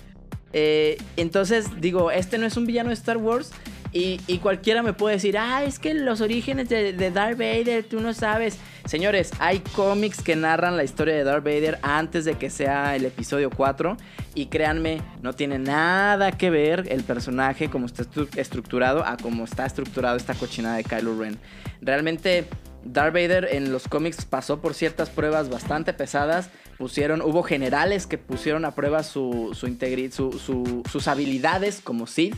Eh, 0.57 0.97
entonces 1.17 1.67
digo, 1.81 2.12
este 2.12 2.38
no 2.38 2.47
es 2.47 2.57
un 2.57 2.64
villano 2.64 2.88
de 2.88 2.95
Star 2.95 3.19
Wars. 3.19 3.51
Y, 3.97 4.38
cualquiera 4.38 4.83
me 4.83 4.93
puede 4.93 5.14
decir, 5.14 5.38
ah, 5.38 5.62
es 5.62 5.79
que 5.79 5.95
los 5.95 6.21
orígenes 6.21 6.69
de, 6.69 7.11
Darth 7.12 7.38
Vader, 7.38 7.85
tú 7.85 8.01
no 8.01 8.12
sabes. 8.12 8.59
Señores, 8.87 9.31
hay 9.38 9.61
cómics 9.61 10.21
que 10.21 10.35
narran 10.35 10.77
la 10.77 10.83
historia 10.83 11.14
de 11.14 11.23
Darth 11.23 11.45
Vader 11.45 11.79
antes 11.81 12.25
de 12.25 12.35
que 12.35 12.51
sea 12.51 12.97
el 12.97 13.05
episodio 13.05 13.51
4. 13.51 13.97
Y 14.35 14.47
créanme, 14.47 15.01
no 15.23 15.33
tiene 15.33 15.61
nada 15.61 16.33
que 16.33 16.51
ver 16.51 16.87
el 16.88 17.05
personaje 17.05 17.71
como 17.71 17.87
está 17.87 18.05
estructurado 18.35 19.07
a 19.07 19.17
cómo 19.17 19.45
está 19.45 19.64
estructurado 19.64 20.17
esta 20.17 20.35
cochinada 20.35 20.77
de 20.77 20.83
Kylo 20.83 21.17
Ren. 21.17 21.38
Realmente... 21.81 22.49
Darth 22.85 23.14
Vader 23.14 23.49
en 23.53 23.73
los 23.73 23.88
cómics 23.88 24.25
pasó 24.25 24.61
por 24.61 24.75
ciertas 24.75 25.11
pruebas 25.11 25.49
bastante 25.49 25.92
pesadas. 25.92 26.51
Pusieron, 26.79 27.23
hubo 27.23 27.42
generales 27.42 28.07
que 28.07 28.18
pusieron 28.18 28.64
a 28.64 28.75
prueba 28.75 29.03
su, 29.03 29.51
su, 29.55 30.83
sus 30.90 31.09
habilidades 31.09 31.81
como 31.83 32.07
Sith. 32.07 32.37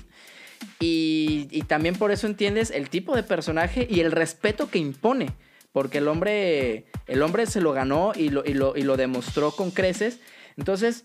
Y, 0.79 1.63
también 1.67 1.97
por 1.97 2.13
eso 2.13 2.27
entiendes 2.27 2.71
el 2.71 2.89
tipo 2.89 3.15
de 3.15 3.23
personaje 3.23 3.87
y 3.91 4.01
el 4.01 4.13
respeto 4.13 4.71
que 4.71 4.79
impone. 4.79 5.33
Porque 5.73 5.99
el 5.99 6.09
hombre, 6.09 6.87
el 7.07 7.23
hombre 7.23 7.47
se 7.47 7.61
lo 7.61 7.73
ganó 7.73 8.13
y 8.15 8.31
lo, 8.31 8.45
y 8.47 8.55
lo, 8.55 8.97
demostró 8.97 9.51
con 9.51 9.71
creces. 9.71 10.21
Entonces, 10.57 11.05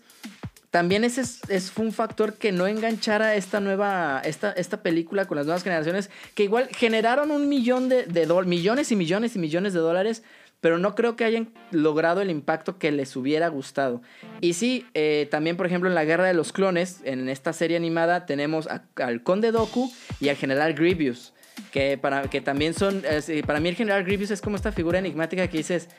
también 0.72 1.04
ese 1.04 1.20
es, 1.20 1.70
fue 1.70 1.84
un 1.84 1.92
factor 1.92 2.32
que 2.32 2.50
no 2.50 2.66
enganchara 2.66 3.34
esta 3.34 3.60
nueva, 3.60 4.22
esta, 4.24 4.52
esta 4.52 4.82
película 4.82 5.26
con 5.26 5.36
las 5.36 5.44
nuevas 5.44 5.62
generaciones, 5.62 6.08
que 6.34 6.44
igual 6.44 6.68
generaron 6.74 7.30
un 7.30 7.50
millón 7.50 7.90
de, 7.90 8.06
de 8.06 8.26
millones 8.46 8.90
y 8.90 8.96
millones 8.96 9.36
y 9.36 9.38
millones 9.38 9.74
de 9.74 9.80
dólares, 9.80 10.22
pero 10.62 10.78
no 10.78 10.94
creo 10.94 11.14
que 11.14 11.24
hayan 11.24 11.50
logrado 11.72 12.22
el 12.22 12.30
impacto 12.30 12.78
que 12.78 12.90
les 12.90 13.14
hubiera 13.16 13.48
gustado. 13.48 14.00
Y 14.40 14.54
sí, 14.54 14.86
eh, 14.94 15.28
también 15.30 15.58
por 15.58 15.66
ejemplo 15.66 15.90
en 15.90 15.94
la 15.94 16.06
Guerra 16.06 16.24
de 16.24 16.32
los 16.32 16.54
Clones, 16.54 17.02
en 17.04 17.28
esta 17.28 17.52
serie 17.52 17.76
animada 17.76 18.24
tenemos 18.24 18.66
al 18.96 19.22
Conde 19.22 19.52
Doku 19.52 19.92
y 20.20 20.30
al 20.30 20.36
General 20.36 20.72
Grievous, 20.72 21.34
que, 21.70 21.98
para, 21.98 22.30
que 22.30 22.40
también 22.40 22.72
son, 22.72 23.02
para 23.46 23.60
mí 23.60 23.68
el 23.68 23.76
General 23.76 24.02
Grievous 24.04 24.30
es 24.30 24.40
como 24.40 24.56
esta 24.56 24.72
figura 24.72 24.98
enigmática 24.98 25.46
que 25.48 25.58
dices, 25.58 25.90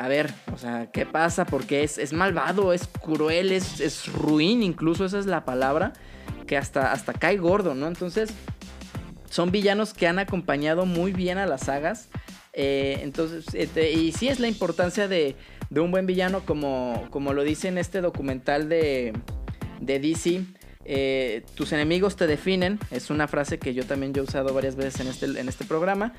a 0.00 0.08
ver, 0.08 0.32
o 0.52 0.58
sea, 0.58 0.88
¿qué 0.92 1.06
pasa? 1.06 1.44
Porque 1.44 1.82
es, 1.82 1.98
es 1.98 2.12
malvado, 2.12 2.72
es 2.72 2.86
cruel, 2.86 3.52
es, 3.52 3.80
es 3.80 4.06
ruin, 4.12 4.62
incluso 4.62 5.04
esa 5.04 5.18
es 5.18 5.26
la 5.26 5.44
palabra, 5.44 5.92
que 6.46 6.56
hasta, 6.56 6.92
hasta 6.92 7.12
cae 7.12 7.36
gordo, 7.36 7.74
¿no? 7.74 7.86
Entonces, 7.86 8.30
son 9.28 9.50
villanos 9.50 9.94
que 9.94 10.06
han 10.06 10.18
acompañado 10.18 10.86
muy 10.86 11.12
bien 11.12 11.38
a 11.38 11.46
las 11.46 11.62
sagas 11.62 12.08
eh, 12.52 12.98
entonces, 13.02 13.46
este, 13.54 13.92
y 13.92 14.12
sí 14.12 14.28
es 14.28 14.40
la 14.40 14.48
importancia 14.48 15.08
de, 15.08 15.36
un 15.70 15.90
buen 15.90 16.06
villano, 16.06 16.44
como, 16.44 17.06
como 17.10 17.32
lo 17.32 17.44
dice 17.44 17.68
en 17.68 17.78
este 17.78 18.00
documental 18.00 18.68
de, 18.68 19.12
de 19.80 20.00
DC. 20.00 20.44
Eh, 20.84 21.44
tus 21.54 21.72
enemigos 21.72 22.16
te 22.16 22.26
definen, 22.26 22.78
es 22.90 23.10
una 23.10 23.28
frase 23.28 23.58
que 23.58 23.74
yo 23.74 23.84
también 23.84 24.12
he 24.16 24.20
usado 24.20 24.52
varias 24.52 24.76
veces 24.76 25.00
en 25.00 25.06
este, 25.08 25.26
en 25.40 25.48
este 25.48 25.64
programa. 25.64 26.12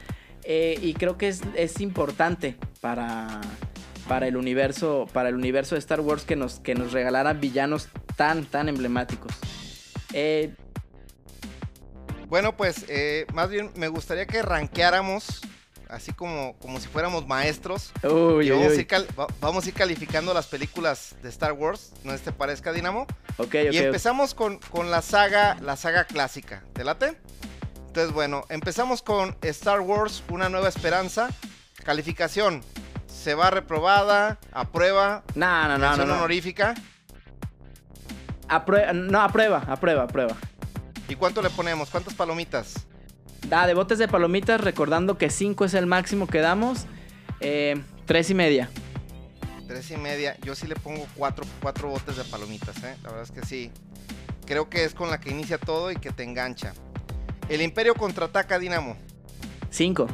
Eh, 0.44 0.80
y 0.82 0.94
creo 0.94 1.18
que 1.18 1.28
es, 1.28 1.42
es 1.56 1.82
importante 1.82 2.56
para, 2.80 3.42
para, 4.12 4.28
el 4.28 4.36
universo, 4.36 5.08
para 5.14 5.30
el 5.30 5.36
universo 5.36 5.76
de 5.76 5.80
Star 5.80 6.02
Wars 6.02 6.26
que 6.26 6.36
nos, 6.36 6.60
que 6.60 6.76
nos 6.76 6.92
regalaran 6.92 7.40
villanos 7.40 7.88
tan, 8.18 8.44
tan 8.44 8.68
emblemáticos. 8.68 9.32
bueno, 12.28 12.58
pues 12.58 12.86
más 13.34 13.50
bien 13.50 13.72
me 13.76 13.88
gustaría 13.88 14.26
que 14.26 14.42
rankeáramos 14.42 15.40
así 15.88 16.12
como, 16.12 16.58
como 16.60 16.82
si 16.82 16.90
fuéramos 16.90 17.26
maestros. 17.26 17.94
y 18.04 18.50
vamos, 19.40 19.66
A 19.66 19.68
ir 19.70 19.74
calificando 19.74 20.34
las 20.34 20.48
películas 20.48 21.16
de 21.24 21.30
Star 21.30 21.54
Wars, 21.54 21.94
¿no 22.04 22.14
te 22.18 22.34
parezca, 22.34 22.74
Dinamo? 22.74 23.08
Ok, 23.38 23.56
Y 23.72 23.78
empezamos 23.78 24.34
con, 24.34 24.60
la 24.90 25.02
saga, 25.02 25.58
la 25.62 25.78
saga 25.78 26.04
clásica. 26.04 26.66
¿Te 26.74 26.84
late? 26.84 27.18
Entonces, 27.88 28.12
bueno, 28.12 28.44
empezamos 28.50 29.02
con 29.02 29.38
Star 29.42 29.80
Wars, 29.80 30.22
Una 30.30 30.50
Nueva 30.50 30.68
Esperanza. 30.68 31.30
Calificación. 31.86 32.62
¿Se 33.12 33.36
va 33.36 33.50
reprobada? 33.52 34.40
¿Aprueba? 34.52 35.24
No, 35.36 35.68
no, 35.68 35.78
no. 35.78 35.98
no, 35.98 36.14
honorífica? 36.16 36.74
no, 38.94 39.22
aprueba, 39.22 39.64
aprueba, 39.68 40.04
aprueba. 40.04 40.36
¿Y 41.08 41.16
cuánto 41.16 41.42
le 41.42 41.50
ponemos? 41.50 41.90
¿Cuántas 41.90 42.14
palomitas? 42.14 42.88
Ah, 43.52 43.68
de 43.68 43.74
botes 43.74 43.98
de 43.98 44.08
palomitas, 44.08 44.62
recordando 44.62 45.18
que 45.18 45.30
5 45.30 45.66
es 45.66 45.74
el 45.74 45.86
máximo 45.86 46.28
que 46.28 46.40
damos. 46.40 46.86
Eh, 47.42 47.82
tres 48.06 48.30
y 48.30 48.34
media. 48.34 48.70
Tres 49.68 49.92
y 49.92 49.98
media. 49.98 50.38
Yo 50.42 50.56
sí 50.56 50.68
le 50.68 50.76
pongo 50.76 51.06
cuatro, 51.16 51.46
cuatro 51.62 51.90
botes 51.90 52.18
de 52.18 52.24
palomitas, 52.24 52.78
¿eh? 52.84 52.96
La 53.04 53.10
verdad 53.10 53.24
es 53.24 53.32
que 53.32 53.46
sí. 53.46 53.72
Creo 54.46 54.70
que 54.70 54.84
es 54.84 54.94
con 54.94 55.10
la 55.10 55.20
que 55.20 55.30
inicia 55.32 55.58
todo 55.58 55.92
y 55.92 55.96
que 55.96 56.12
te 56.12 56.24
engancha. 56.24 56.74
El 57.50 57.62
Imperio 57.62 57.96
contraataca 57.96 58.60
Dinamo. 58.60 58.98
Cinco. 59.70 60.08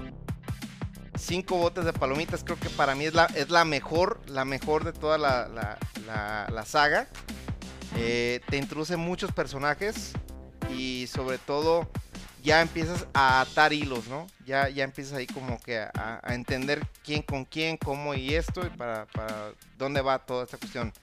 Cinco 1.18 1.58
botes 1.58 1.86
de 1.86 1.94
palomitas. 1.94 2.44
Creo 2.44 2.60
que 2.60 2.70
para 2.70 2.96
mí 2.96 3.06
es 3.06 3.14
la, 3.14 3.26
es 3.26 3.50
la 3.50 3.66
mejor, 3.66 4.22
la 4.28 4.46
mejor 4.46 4.84
de 4.84 4.94
toda 4.94 5.18
la, 5.18 5.48
la, 5.48 6.66
saga. 6.66 7.08
Eh, 7.96 8.42
te 8.50 8.58
introduce 8.58 8.96
muchos 8.98 9.32
personajes 9.32 10.14
y 10.76 11.08
sobre 11.08 11.38
todo 11.38 11.90
ya 12.44 12.62
empiezas 12.62 13.08
a 13.14 13.42
atar 13.42 13.74
hilos, 13.74 14.08
¿no? 14.08 14.28
Ya, 14.46 14.70
ya 14.70 14.84
empiezas 14.84 15.14
ahí 15.14 15.28
como 15.28 15.60
que 15.60 15.80
a, 15.80 16.22
entender 16.30 16.86
quién 17.04 17.22
con 17.22 17.46
quién, 17.46 17.78
cómo 17.78 18.14
y 18.14 18.36
esto, 18.36 18.66
y 18.66 18.70
para, 18.70 19.06
para, 19.08 19.52
dónde 19.78 20.02
va 20.02 20.20
toda 20.20 20.44
esta 20.44 20.58
cuestión. 20.58 20.94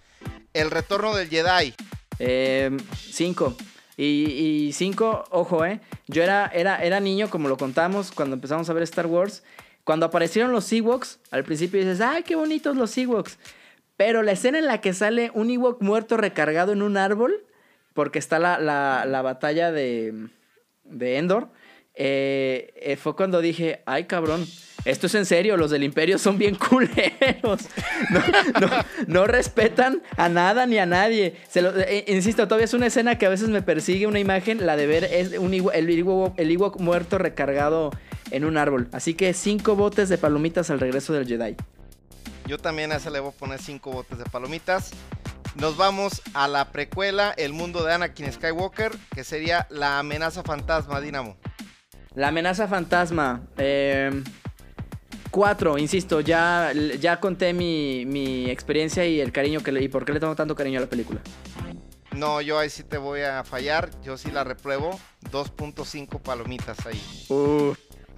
El 0.53 0.70
retorno 0.70 1.14
del 1.14 1.29
Jedi. 1.29 1.74
Eh, 2.18 2.77
cinco. 3.11 3.57
Y, 3.96 4.70
cinco, 4.72 5.24
ojo, 5.31 5.64
¿eh? 5.64 5.81
Yo 6.09 6.22
era, 6.22 6.46
era, 6.46 6.83
era 6.83 6.98
niño, 6.98 7.31
como 7.31 7.48
lo 7.48 7.57
contamos, 7.57 8.11
cuando 8.11 8.35
empezamos 8.35 8.68
a 8.68 8.72
ver 8.72 8.83
Star 8.83 9.07
Wars. 9.07 9.42
Cuando 9.84 10.06
aparecieron 10.06 10.52
los 10.52 10.72
Ewoks, 10.72 11.20
al 11.30 11.44
principio 11.44 11.80
dices, 11.80 12.00
¡ay, 12.00 12.22
qué 12.22 12.36
bonitos 12.36 12.76
los 12.76 12.96
Ewoks! 12.96 13.38
Pero 13.96 14.22
la 14.22 14.32
escena 14.32 14.58
en 14.58 14.66
la 14.66 14.80
que 14.80 14.92
sale 14.92 15.30
un 15.34 15.50
Ewok 15.50 15.80
muerto 15.82 16.16
recargado 16.16 16.72
en 16.72 16.82
un 16.82 16.96
árbol, 16.96 17.44
porque 17.92 18.18
está 18.18 18.38
la, 18.38 18.58
la, 18.58 19.04
la 19.06 19.22
batalla 19.22 19.70
de, 19.70 20.28
de 20.84 21.18
Endor, 21.18 21.48
eh, 21.96 22.72
eh, 22.76 22.96
fue 22.96 23.14
cuando 23.14 23.40
dije, 23.40 23.82
ay 23.86 24.04
cabrón, 24.04 24.44
esto 24.84 25.06
es 25.06 25.14
en 25.14 25.24
serio, 25.26 25.56
los 25.56 25.70
del 25.70 25.84
imperio 25.84 26.18
son 26.18 26.38
bien 26.38 26.54
culeros. 26.68 27.68
No, 29.06 29.26
respetan 29.26 30.02
a 30.16 30.28
nada 30.28 30.66
ni 30.66 30.78
a 30.78 30.86
nadie. 30.86 31.36
Eh, 31.54 32.04
insisto, 32.08 32.48
todavía 32.48 32.64
es 32.64 32.74
una 32.74 32.86
escena 32.86 33.16
que 33.16 33.26
a 33.26 33.30
veces 33.30 33.48
me 33.48 33.62
persigue 33.62 34.06
una 34.06 34.18
imagen, 34.18 34.66
la 34.66 34.76
de 34.76 34.86
ver 34.86 35.04
es 35.04 35.38
un, 35.38 35.54
el, 35.54 35.90
Ewok, 35.90 36.80
muerto 36.80 37.18
recargado 37.18 37.90
en 38.30 38.44
un 38.44 38.56
árbol. 38.56 38.88
Así 38.92 39.14
que 39.14 39.32
cinco 39.34 39.76
botes 39.76 40.08
de 40.08 40.18
palomitas 40.18 40.70
al 40.70 40.80
regreso 40.80 41.12
del 41.12 41.26
Jedi. 41.26 41.56
Yo 42.46 42.58
también 42.58 42.92
a 42.92 42.96
esa 42.96 43.10
le 43.10 43.20
voy 43.20 43.30
a 43.30 43.32
poner 43.32 43.60
cinco 43.60 43.90
botes 43.90 44.18
de 44.18 44.24
palomitas. 44.24 44.90
Nos 45.56 45.76
vamos 45.76 46.20
a 46.34 46.48
la 46.48 46.72
precuela, 46.72 47.32
El 47.37 47.52
mundo 47.52 47.84
de 47.84 47.94
Anakin 47.94 48.30
Skywalker, 48.32 48.92
que 49.14 49.22
sería 49.22 49.66
La 49.70 49.98
amenaza 49.98 50.42
fantasma, 50.42 51.00
Dinamo. 51.00 51.37
La 52.14 52.28
amenaza 52.28 52.66
fantasma. 52.66 53.42
Eh, 53.56 54.10
cuatro, 55.30 55.78
insisto, 55.78 56.20
ya, 56.20 56.72
ya 57.00 57.18
conté 57.20 57.52
mi, 57.52 58.50
experiencia 58.50 59.06
y 59.06 59.20
el 59.20 59.32
cariño 59.32 59.62
que 59.62 59.72
le 59.72 59.82
y 59.82 59.88
por 59.88 60.04
qué 60.04 60.12
le 60.12 60.20
tengo 60.20 60.34
tanto 60.34 60.54
cariño 60.54 60.78
a 60.78 60.82
la 60.82 60.88
película. 60.88 61.20
No, 62.12 62.40
yo 62.40 62.58
ahí 62.58 62.70
sí 62.70 62.84
te 62.84 62.98
voy 62.98 63.22
a 63.22 63.42
fallar. 63.42 63.90
Yo 64.02 64.16
sí 64.16 64.30
la 64.30 64.44
repruebo. 64.44 64.98
2.5 65.32 66.20
palomitas 66.20 66.87
ahí. 66.87 67.00
Uh. 67.28 67.74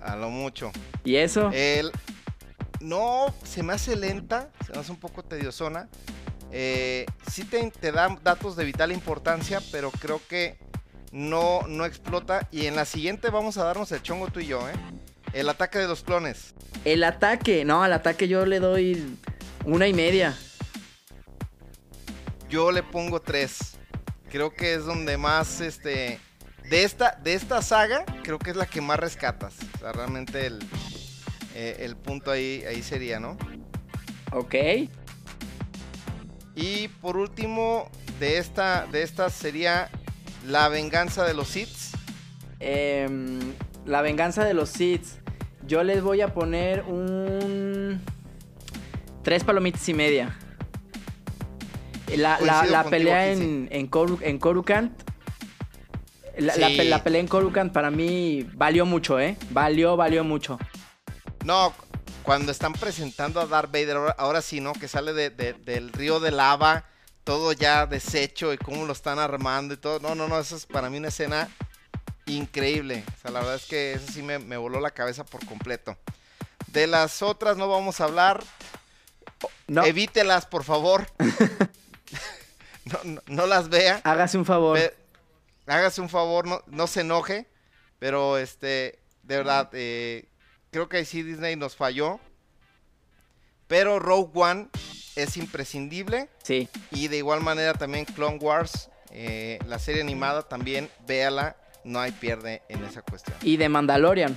A 0.07 0.17
lo 0.17 0.31
mucho. 0.31 0.71
¿Y 1.05 1.17
eso? 1.17 1.51
El... 1.53 1.91
No, 2.81 3.35
se 3.43 3.63
me 3.63 3.73
hace 3.73 3.97
lenta. 3.97 4.51
Se 4.65 4.73
me 4.73 4.79
hace 4.79 4.93
un 4.93 4.99
poco 4.99 5.23
tediosona. 5.23 5.89
Eh, 6.53 7.07
sí 7.31 7.45
te, 7.45 7.71
te 7.71 7.91
da 7.91 8.17
datos 8.23 8.55
de 8.57 8.65
vital 8.65 8.93
importancia, 8.93 9.61
pero 9.73 9.91
creo 9.91 10.21
que 10.29 10.59
no, 11.11 11.63
no 11.67 11.85
explota. 11.85 12.49
Y 12.53 12.67
en 12.67 12.77
la 12.77 12.85
siguiente 12.85 13.31
vamos 13.31 13.59
a 13.59 13.65
darnos 13.65 13.91
el 13.93 14.03
chongo 14.03 14.29
tú 14.29 14.41
y 14.41 14.47
yo, 14.47 14.69
¿eh? 14.69 14.75
El 15.33 15.49
ataque 15.49 15.79
de 15.79 15.89
los 15.89 16.03
clones. 16.03 16.55
El 16.85 17.03
ataque, 17.03 17.65
no, 17.65 17.83
al 17.83 17.93
ataque 17.93 18.29
yo 18.29 18.47
le 18.47 18.61
doy 18.61 19.19
una 19.65 19.89
y 19.89 19.93
media. 19.93 20.39
Yo 22.49 22.71
le 22.71 22.83
pongo 22.83 23.21
tres. 23.21 23.77
Creo 24.31 24.53
que 24.55 24.75
es 24.75 24.85
donde 24.85 25.19
más, 25.19 25.61
este, 25.61 26.21
de 26.69 26.85
esta, 26.85 27.19
de 27.23 27.35
esta 27.35 27.63
saga, 27.63 28.05
creo 28.23 28.39
que 28.39 28.51
es 28.51 28.57
la 28.57 28.67
que 28.67 28.81
más 28.81 28.99
rescatas. 28.99 29.55
O 29.75 29.79
sea, 29.79 29.93
realmente 29.93 30.47
el, 30.47 30.59
eh, 31.55 31.79
el 31.81 31.97
punto 31.97 32.31
ahí, 32.31 32.65
ahí 32.69 32.83
sería, 32.83 33.21
¿no? 33.21 33.37
Ok. 34.33 34.55
Y 36.55 36.89
por 36.89 37.17
último, 37.17 37.91
de 38.19 38.39
esta, 38.39 38.87
de 38.87 39.03
esta 39.03 39.31
sería 39.31 39.91
La 40.47 40.69
venganza 40.69 41.25
de 41.25 41.35
los 41.35 41.49
Sith. 41.49 41.95
Em, 42.61 43.41
la 43.85 44.03
venganza 44.03 44.45
de 44.45 44.55
los 44.55 44.71
Sith. 44.71 45.07
Yo 45.67 45.85
les 45.85 46.03
voy 46.03 46.21
a 46.21 46.33
poner 46.33 46.83
un. 46.83 48.01
Tres 49.23 49.45
palomitas 49.45 49.89
y 49.89 49.95
media. 49.95 50.37
La, 52.17 52.87
pelea 52.89 53.33
en, 53.33 53.69
en, 53.71 53.89
Coruscant. 54.39 55.06
La, 56.37 56.57
la, 56.57 57.03
pelea 57.03 57.21
en 57.21 57.29
Coruscant 57.29 57.73
para 57.73 57.91
mí 57.91 58.47
valió 58.53 58.85
mucho, 58.85 59.19
¿eh? 59.19 59.37
Valió, 59.51 59.97
valió 59.97 60.23
mucho. 60.23 60.59
No, 61.45 61.73
cuando 62.23 62.53
están 62.53 62.73
presentando 62.73 63.41
a 63.41 63.47
Darth 63.47 63.71
Vader, 63.73 64.15
ahora, 64.19 64.43
sí, 64.43 64.61
¿no? 64.61 64.73
Que 64.73 64.89
sale 64.89 65.13
del 65.13 65.93
río 65.93 66.21
de 66.21 66.33
lava, 66.33 66.85
todo 67.25 67.53
ya 67.53 67.87
deshecho 67.87 68.53
y 68.53 68.59
cómo 68.59 68.85
lo 68.85 68.93
están 68.93 69.19
armando 69.19 69.75
y 69.75 69.77
todo. 69.77 70.01
No, 70.01 70.15
no, 70.15 70.29
no, 70.29 70.39
eso 70.39 70.57
es 70.57 70.67
para 70.67 70.91
mí 70.91 70.99
una 70.99 71.09
escena 71.09 71.49
increíble. 72.27 73.05
O 73.17 73.23
sea, 73.23 73.31
la 73.31 73.41
verdad 73.41 73.55
es 73.55 73.67
que 73.67 73.93
eso 73.93 74.13
sí 74.13 74.23
me, 74.23 74.57
voló 74.57 74.81
la 74.81 74.91
cabeza 74.91 75.25
por 75.25 75.47
completo. 75.47 75.97
De 76.67 76.87
las 76.87 77.23
otras 77.23 77.57
no 77.57 77.69
vamos 77.69 78.01
a 78.01 78.05
hablar. 78.05 78.43
No. 79.69 79.85
Evítelas, 79.85 80.47
por 80.47 80.65
favor. 80.65 81.07
no, 83.27 83.47
las 83.47 83.69
vea. 83.69 84.01
Hágase 84.05 84.37
un 84.37 84.45
favor. 84.45 84.79
Hágase 85.67 86.01
un 86.01 86.09
favor, 86.09 86.47
no, 86.47 86.63
no 86.67 86.87
se 86.87 87.01
enoje. 87.01 87.47
Pero 87.99 88.39
este, 88.39 88.99
de 89.23 89.37
verdad, 89.37 89.71
eh, 89.73 90.29
creo 90.71 90.89
que 90.89 90.99
ahí 90.99 91.05
sí 91.05 91.23
Disney 91.23 91.57
nos 91.57 91.77
falló. 91.77 92.21
Pero 93.67 93.99
Rogue 93.99 94.31
One 94.35 94.69
es 95.17 95.37
imprescindible. 95.37 96.29
Sí. 96.43 96.69
Y 96.91 97.09
de 97.09 97.17
igual 97.17 97.41
manera 97.41 97.75
también 97.75 98.05
Clone 98.05 98.39
Wars, 98.39 98.91
eh, 99.11 99.59
la 99.67 99.79
serie 99.79 100.03
animada, 100.03 100.43
también 100.43 100.91
véala. 101.07 101.57
No 101.85 102.01
hay 102.01 102.13
pierde 102.13 102.63
en 102.69 102.85
esa 102.85 103.03
cuestión. 103.03 103.37
Y 103.43 103.57
de 103.57 103.69
Mandalorian, 103.69 104.37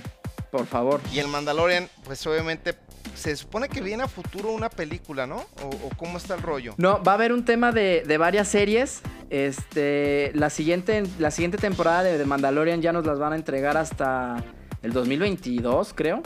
por 0.52 0.66
favor. 0.66 1.00
Y 1.12 1.18
el 1.18 1.26
Mandalorian, 1.26 1.90
pues 2.04 2.24
obviamente 2.26 2.76
se 3.20 3.36
supone 3.36 3.68
que 3.68 3.80
viene 3.82 4.02
a 4.02 4.08
futuro 4.08 4.50
una 4.50 4.70
película, 4.70 5.26
¿no? 5.26 5.44
¿O, 5.62 5.90
cómo 5.96 6.16
está 6.16 6.34
el 6.34 6.42
rollo? 6.42 6.74
No, 6.78 7.02
va 7.02 7.12
a 7.12 7.14
haber 7.16 7.32
un 7.32 7.44
tema 7.44 7.70
de, 7.70 8.16
varias 8.18 8.48
series. 8.48 9.02
Este, 9.28 10.32
la 10.34 10.50
siguiente, 10.50 11.04
la 11.18 11.30
siguiente 11.30 11.58
temporada 11.58 12.02
de, 12.02 12.18
de 12.18 12.24
Mandalorian 12.24 12.82
ya 12.82 12.92
nos 12.92 13.06
las 13.06 13.18
van 13.18 13.34
a 13.34 13.36
entregar 13.36 13.76
hasta 13.76 14.42
el 14.82 14.92
2022, 14.92 15.92
creo. 15.94 16.22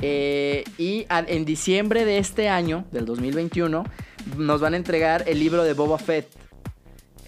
Eh, 0.00 0.64
y 0.78 1.06
en 1.08 1.44
diciembre 1.44 2.04
de 2.04 2.18
este 2.18 2.48
año, 2.48 2.84
del 2.92 3.06
2021, 3.06 3.84
nos 4.36 4.60
van 4.60 4.74
a 4.74 4.76
entregar 4.76 5.24
el 5.26 5.38
libro 5.38 5.64
de 5.64 5.72
Boba 5.72 5.98
Fett. 5.98 6.28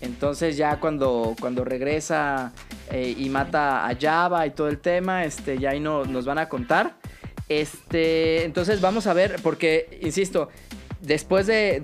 Entonces 0.01 0.57
ya 0.57 0.79
cuando, 0.79 1.35
cuando 1.41 1.65
regresa 1.65 2.53
eh, 2.91 3.15
y 3.17 3.29
mata 3.31 3.89
a 3.89 3.97
Java 3.99 4.47
y 4.47 4.51
todo 4.51 4.69
el 4.69 4.79
tema, 4.79 5.25
este, 5.25 5.59
ya 5.59 5.71
ahí 5.71 5.81
no, 5.81 6.05
nos 6.05 6.27
van 6.27 6.39
a 6.39 6.49
contar. 6.49 6.97
Este, 7.49 8.45
entonces 8.45 8.81
vamos 8.81 9.07
a 9.07 9.15
ver, 9.15 9.37
porque, 9.43 9.99
insisto, 10.03 10.49
después 11.01 11.47
de, 11.47 11.81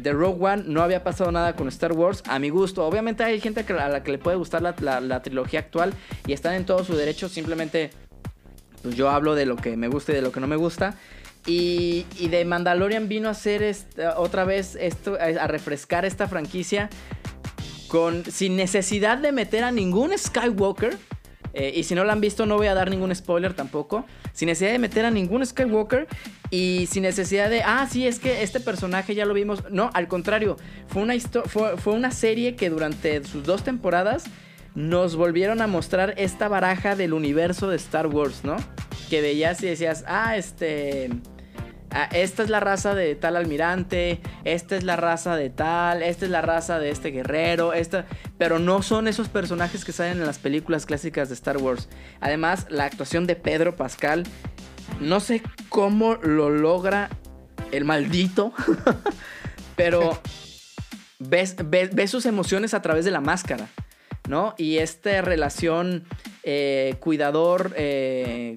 de, 0.00 0.12
Rogue 0.12 0.44
One 0.44 0.64
no 0.66 0.82
había 0.82 1.02
pasado 1.02 1.32
nada 1.32 1.56
con 1.56 1.68
Star 1.68 1.92
Wars, 1.92 2.22
a 2.26 2.38
mi 2.38 2.50
gusto. 2.50 2.86
Obviamente 2.86 3.24
hay 3.24 3.40
gente 3.40 3.64
a 3.72 3.88
la 3.88 4.02
que 4.02 4.12
le 4.12 4.18
puede 4.18 4.36
gustar 4.36 4.62
la, 4.62 5.22
trilogía 5.22 5.60
actual 5.60 5.94
y 6.26 6.32
están 6.32 6.54
en 6.54 6.66
todo 6.66 6.84
su 6.84 6.94
derecho. 6.94 7.28
Simplemente, 7.28 7.90
pues 8.82 8.94
yo 8.96 9.08
hablo 9.10 9.34
de 9.34 9.46
lo 9.46 9.56
que 9.56 9.76
me 9.76 9.88
gusta 9.88 10.12
y 10.12 10.16
de 10.16 10.22
lo 10.22 10.32
que 10.32 10.40
no 10.40 10.46
me 10.46 10.56
gusta. 10.56 10.94
Y, 11.46 12.04
de 12.28 12.44
Mandalorian 12.44 13.08
vino 13.08 13.28
a 13.28 13.30
hacer 13.32 13.74
otra 14.16 14.44
vez 14.44 14.76
esto, 14.78 15.16
a 15.18 15.46
refrescar 15.46 16.04
esta 16.04 16.28
franquicia 16.28 16.90
con, 17.88 18.24
sin 18.26 18.56
necesidad 18.56 19.18
de 19.18 19.32
meter 19.32 19.64
a 19.64 19.72
ningún 19.72 20.16
Skywalker 20.16 20.98
eh, 21.52 21.72
y 21.74 21.84
si 21.84 21.94
no 21.94 22.04
lo 22.04 22.12
han 22.12 22.20
visto, 22.20 22.46
no 22.46 22.56
voy 22.56 22.68
a 22.68 22.74
dar 22.74 22.90
ningún 22.90 23.14
spoiler 23.14 23.54
tampoco. 23.54 24.04
Sin 24.32 24.46
necesidad 24.46 24.72
de 24.72 24.78
meter 24.78 25.04
a 25.04 25.10
ningún 25.10 25.44
Skywalker. 25.44 26.06
Y 26.50 26.88
sin 26.90 27.02
necesidad 27.02 27.50
de, 27.50 27.62
ah, 27.62 27.86
sí, 27.90 28.06
es 28.06 28.18
que 28.18 28.42
este 28.42 28.60
personaje 28.60 29.14
ya 29.14 29.24
lo 29.24 29.34
vimos. 29.34 29.64
No, 29.70 29.90
al 29.94 30.08
contrario. 30.08 30.56
Fue 30.88 31.02
una, 31.02 31.14
fue, 31.18 31.92
una 31.92 32.10
serie 32.10 32.56
que 32.56 32.70
durante 32.70 33.24
sus 33.24 33.44
dos 33.44 33.62
temporadas 33.64 34.24
nos 34.74 35.16
volvieron 35.16 35.60
a 35.60 35.66
mostrar 35.66 36.14
esta 36.16 36.48
baraja 36.48 36.94
del 36.94 37.12
universo 37.12 37.68
de 37.68 37.76
Star 37.76 38.06
Wars, 38.06 38.44
¿no? 38.44 38.56
Que 39.08 39.20
veías 39.20 39.62
y 39.62 39.66
decías, 39.66 40.04
ah, 40.06 40.36
este 40.36 41.10
esta 42.12 42.42
es 42.42 42.50
la 42.50 42.60
raza 42.60 42.94
de 42.94 43.14
tal 43.16 43.36
almirante, 43.36 44.20
esta 44.44 44.76
es 44.76 44.84
la 44.84 44.96
raza 44.96 45.36
de 45.36 45.50
tal, 45.50 46.02
esta 46.02 46.24
es 46.24 46.30
la 46.30 46.40
raza 46.40 46.78
de 46.78 46.90
este 46.90 47.10
guerrero, 47.10 47.72
esta, 47.72 48.06
pero 48.38 48.58
no 48.58 48.82
son 48.82 49.08
esos 49.08 49.28
personajes 49.28 49.84
que 49.84 49.92
salen 49.92 50.18
en 50.18 50.26
las 50.26 50.38
películas 50.38 50.86
clásicas 50.86 51.28
de 51.28 51.34
Star 51.34 51.58
Wars. 51.58 51.88
Además, 52.20 52.66
la 52.70 52.84
actuación 52.84 53.26
de 53.26 53.34
Pedro 53.34 53.76
Pascal, 53.76 54.24
no 55.00 55.20
sé 55.20 55.42
cómo 55.68 56.14
lo 56.16 56.50
logra 56.50 57.10
el 57.72 57.84
maldito, 57.84 58.52
pero 59.76 60.20
ves, 61.18 61.56
ves, 61.64 62.10
sus 62.10 62.26
emociones 62.26 62.72
a 62.74 62.82
través 62.82 63.04
de 63.04 63.10
la 63.10 63.20
máscara, 63.20 63.68
¿no? 64.28 64.54
Y 64.58 64.78
esta 64.78 65.22
relación 65.22 66.04
eh, 66.44 66.96
cuidador, 67.00 67.74
eh, 67.76 68.56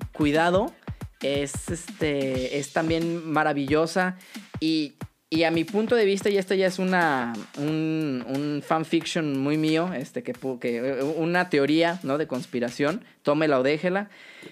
es, 1.24 1.70
este, 1.70 2.60
es 2.60 2.74
también 2.74 3.26
maravillosa 3.30 4.18
y 4.60 4.94
y 5.34 5.46
a 5.46 5.50
mi 5.50 5.64
punto 5.64 5.96
de 5.96 6.06
vista, 6.06 6.30
y 6.30 6.38
esta 6.38 6.54
ya 6.54 6.68
es 6.68 6.78
una, 6.78 7.34
un, 7.58 8.62
fanfiction 8.64 9.40
muy 9.40 9.58
mío, 9.58 9.92
este, 9.92 10.22
que, 10.22 10.34
que, 10.62 11.02
una 11.18 11.50
teoría 11.50 12.00
¿no? 12.04 12.20
de 12.20 12.28
conspiración, 12.28 13.04
tómela 13.24 13.60
o 13.60 13.64
déjela. 13.64 14.12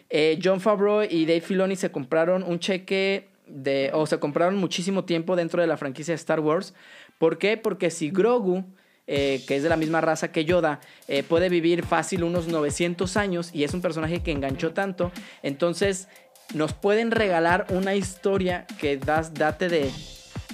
Eh, 0.09 0.39
John 0.43 0.59
Favreau 0.59 1.03
y 1.07 1.27
Dave 1.27 1.41
Filoni 1.41 1.75
se 1.75 1.91
compraron 1.91 2.41
un 2.41 2.57
cheque 2.57 3.27
de, 3.45 3.91
o 3.93 4.07
se 4.07 4.17
compraron 4.17 4.55
muchísimo 4.55 5.03
tiempo 5.03 5.35
dentro 5.35 5.61
de 5.61 5.67
la 5.67 5.77
franquicia 5.77 6.13
de 6.13 6.15
Star 6.15 6.39
Wars. 6.39 6.73
¿Por 7.19 7.37
qué? 7.37 7.57
Porque 7.57 7.91
si 7.91 8.09
Grogu, 8.09 8.65
eh, 9.05 9.43
que 9.47 9.57
es 9.57 9.61
de 9.61 9.69
la 9.69 9.77
misma 9.77 10.01
raza 10.01 10.31
que 10.31 10.45
Yoda, 10.45 10.79
eh, 11.07 11.21
puede 11.21 11.49
vivir 11.49 11.83
fácil 11.85 12.23
unos 12.23 12.47
900 12.47 13.17
años 13.17 13.51
y 13.53 13.65
es 13.65 13.75
un 13.75 13.81
personaje 13.81 14.23
que 14.23 14.31
enganchó 14.31 14.73
tanto, 14.73 15.11
entonces 15.43 16.07
nos 16.53 16.73
pueden 16.73 17.11
regalar 17.11 17.65
una 17.69 17.95
historia 17.95 18.65
que 18.79 18.97
das, 18.97 19.33
date 19.33 19.69
de 19.69 19.91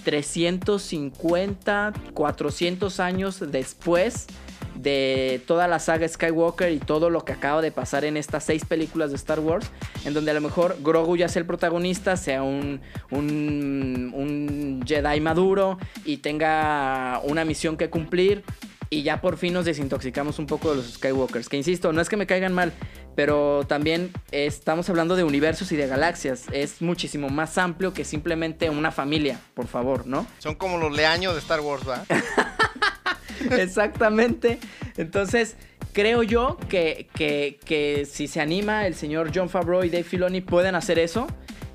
350, 0.03 1.93
400 2.13 2.99
años 2.99 3.43
después 3.51 4.27
de 4.75 5.41
toda 5.47 5.67
la 5.67 5.79
saga 5.79 6.07
Skywalker 6.07 6.71
y 6.71 6.79
todo 6.79 7.09
lo 7.09 7.25
que 7.25 7.33
acaba 7.33 7.61
de 7.61 7.71
pasar 7.71 8.05
en 8.05 8.15
estas 8.15 8.43
seis 8.43 8.63
películas 8.63 9.09
de 9.09 9.15
Star 9.15 9.39
Wars, 9.39 9.71
en 10.05 10.13
donde 10.13 10.31
a 10.31 10.33
lo 10.33 10.41
mejor 10.41 10.77
Grogu 10.81 11.17
ya 11.17 11.27
sea 11.27 11.39
el 11.39 11.45
protagonista, 11.45 12.15
sea 12.15 12.43
un, 12.43 12.79
un, 13.09 14.11
un 14.13 14.83
Jedi 14.85 15.19
maduro 15.19 15.79
y 16.05 16.17
tenga 16.17 17.21
una 17.23 17.43
misión 17.43 17.75
que 17.75 17.89
cumplir 17.89 18.43
y 18.89 19.03
ya 19.03 19.21
por 19.21 19.37
fin 19.37 19.53
nos 19.53 19.65
desintoxicamos 19.65 20.39
un 20.39 20.45
poco 20.45 20.71
de 20.71 20.77
los 20.77 20.93
Skywalkers. 20.93 21.49
Que 21.49 21.57
insisto, 21.57 21.91
no 21.93 22.01
es 22.01 22.09
que 22.09 22.17
me 22.17 22.25
caigan 22.25 22.53
mal, 22.53 22.73
pero 23.15 23.65
también 23.67 24.11
estamos 24.31 24.89
hablando 24.89 25.15
de 25.15 25.23
universos 25.23 25.71
y 25.71 25.75
de 25.75 25.87
galaxias. 25.87 26.45
Es 26.51 26.81
muchísimo 26.81 27.29
más 27.29 27.57
amplio 27.57 27.93
que 27.93 28.05
simplemente 28.05 28.69
una 28.69 28.91
familia, 28.91 29.39
por 29.53 29.67
favor, 29.67 30.07
¿no? 30.07 30.25
Son 30.39 30.55
como 30.55 30.77
los 30.77 30.95
leaños 30.95 31.33
de 31.33 31.39
Star 31.39 31.59
Wars, 31.59 31.83
¿va? 31.87 32.05
Exactamente. 33.57 34.59
Entonces, 34.97 35.57
creo 35.93 36.23
yo 36.23 36.57
que, 36.69 37.07
que, 37.13 37.59
que 37.65 38.05
si 38.05 38.27
se 38.27 38.39
anima 38.39 38.87
el 38.87 38.95
señor 38.95 39.31
John 39.33 39.49
Favreau 39.49 39.83
y 39.83 39.89
Dave 39.89 40.03
Filoni 40.03 40.41
pueden 40.41 40.75
hacer 40.75 40.99
eso. 40.99 41.27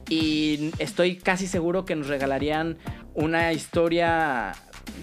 Y 0.08 0.72
estoy 0.78 1.16
casi 1.16 1.46
seguro 1.46 1.84
que 1.84 1.96
nos 1.96 2.08
regalarían 2.08 2.76
una 3.14 3.52
historia 3.52 4.52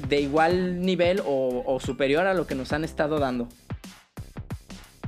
de 0.08 0.22
igual 0.22 0.82
nivel 0.82 1.22
o, 1.26 1.80
superior 1.80 2.28
a 2.28 2.34
lo 2.34 2.48
que 2.48 2.56
nos 2.56 2.74
han 2.74 2.84
estado 2.84 3.20
dando. 3.20 3.48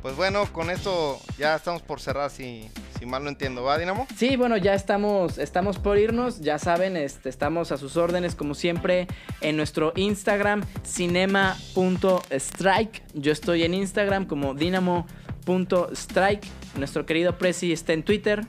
Pues 0.02 0.16
bueno, 0.16 0.46
con 0.52 0.70
esto 0.72 1.20
ya 1.38 1.56
estamos 1.56 1.84
por 1.84 2.02
cerrar, 2.02 2.32
si, 2.32 2.72
si 2.98 3.06
mal 3.06 3.24
no 3.24 3.30
entiendo, 3.30 3.62
¿va, 3.62 3.78
Dinamo? 3.78 4.08
Sí, 4.18 4.36
bueno, 4.36 4.58
ya 4.58 4.74
estamos, 4.74 5.38
estamos 5.38 5.78
por 5.78 6.00
irnos, 6.00 6.42
ya 6.42 6.58
saben, 6.58 6.98
este, 6.98 7.30
estamos 7.30 7.72
a 7.72 7.78
sus 7.78 7.98
órdenes 7.98 8.34
como 8.34 8.56
siempre 8.56 9.06
en 9.42 9.58
nuestro 9.58 9.94
Instagram, 9.96 10.64
cinema.strike. 10.84 13.04
Yo 13.14 13.32
estoy 13.32 13.62
en 13.64 13.76
Instagram 13.76 14.26
como 14.26 14.56
dinamo.strike. 14.56 16.48
Nuestro 16.78 17.06
querido 17.06 17.38
Prezi 17.38 17.72
está 17.72 17.94
en 17.94 18.02
Twitter. 18.02 18.48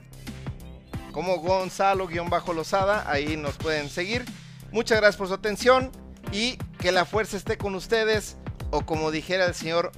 Como 1.13 1.37
Gonzalo-Lozada, 1.37 3.11
ahí 3.11 3.37
nos 3.37 3.59
pueden 3.59 3.91
seguir. 3.91 4.25
Muchas 4.71 4.99
gracias 4.99 5.19
por 5.19 5.29
su 5.29 5.35
atención 5.35 5.93
y 6.31 6.57
que 6.79 6.93
la 6.93 7.05
fuerza 7.05 7.37
esté 7.37 7.57
con 7.57 7.75
ustedes 7.75 8.37
o 8.71 8.85
como 8.87 9.11
dijera 9.11 9.47
el 9.47 9.55
señor, 9.55 9.93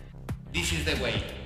This 0.52 0.72
is 0.72 0.84
the 0.84 0.94
way. 1.02 1.43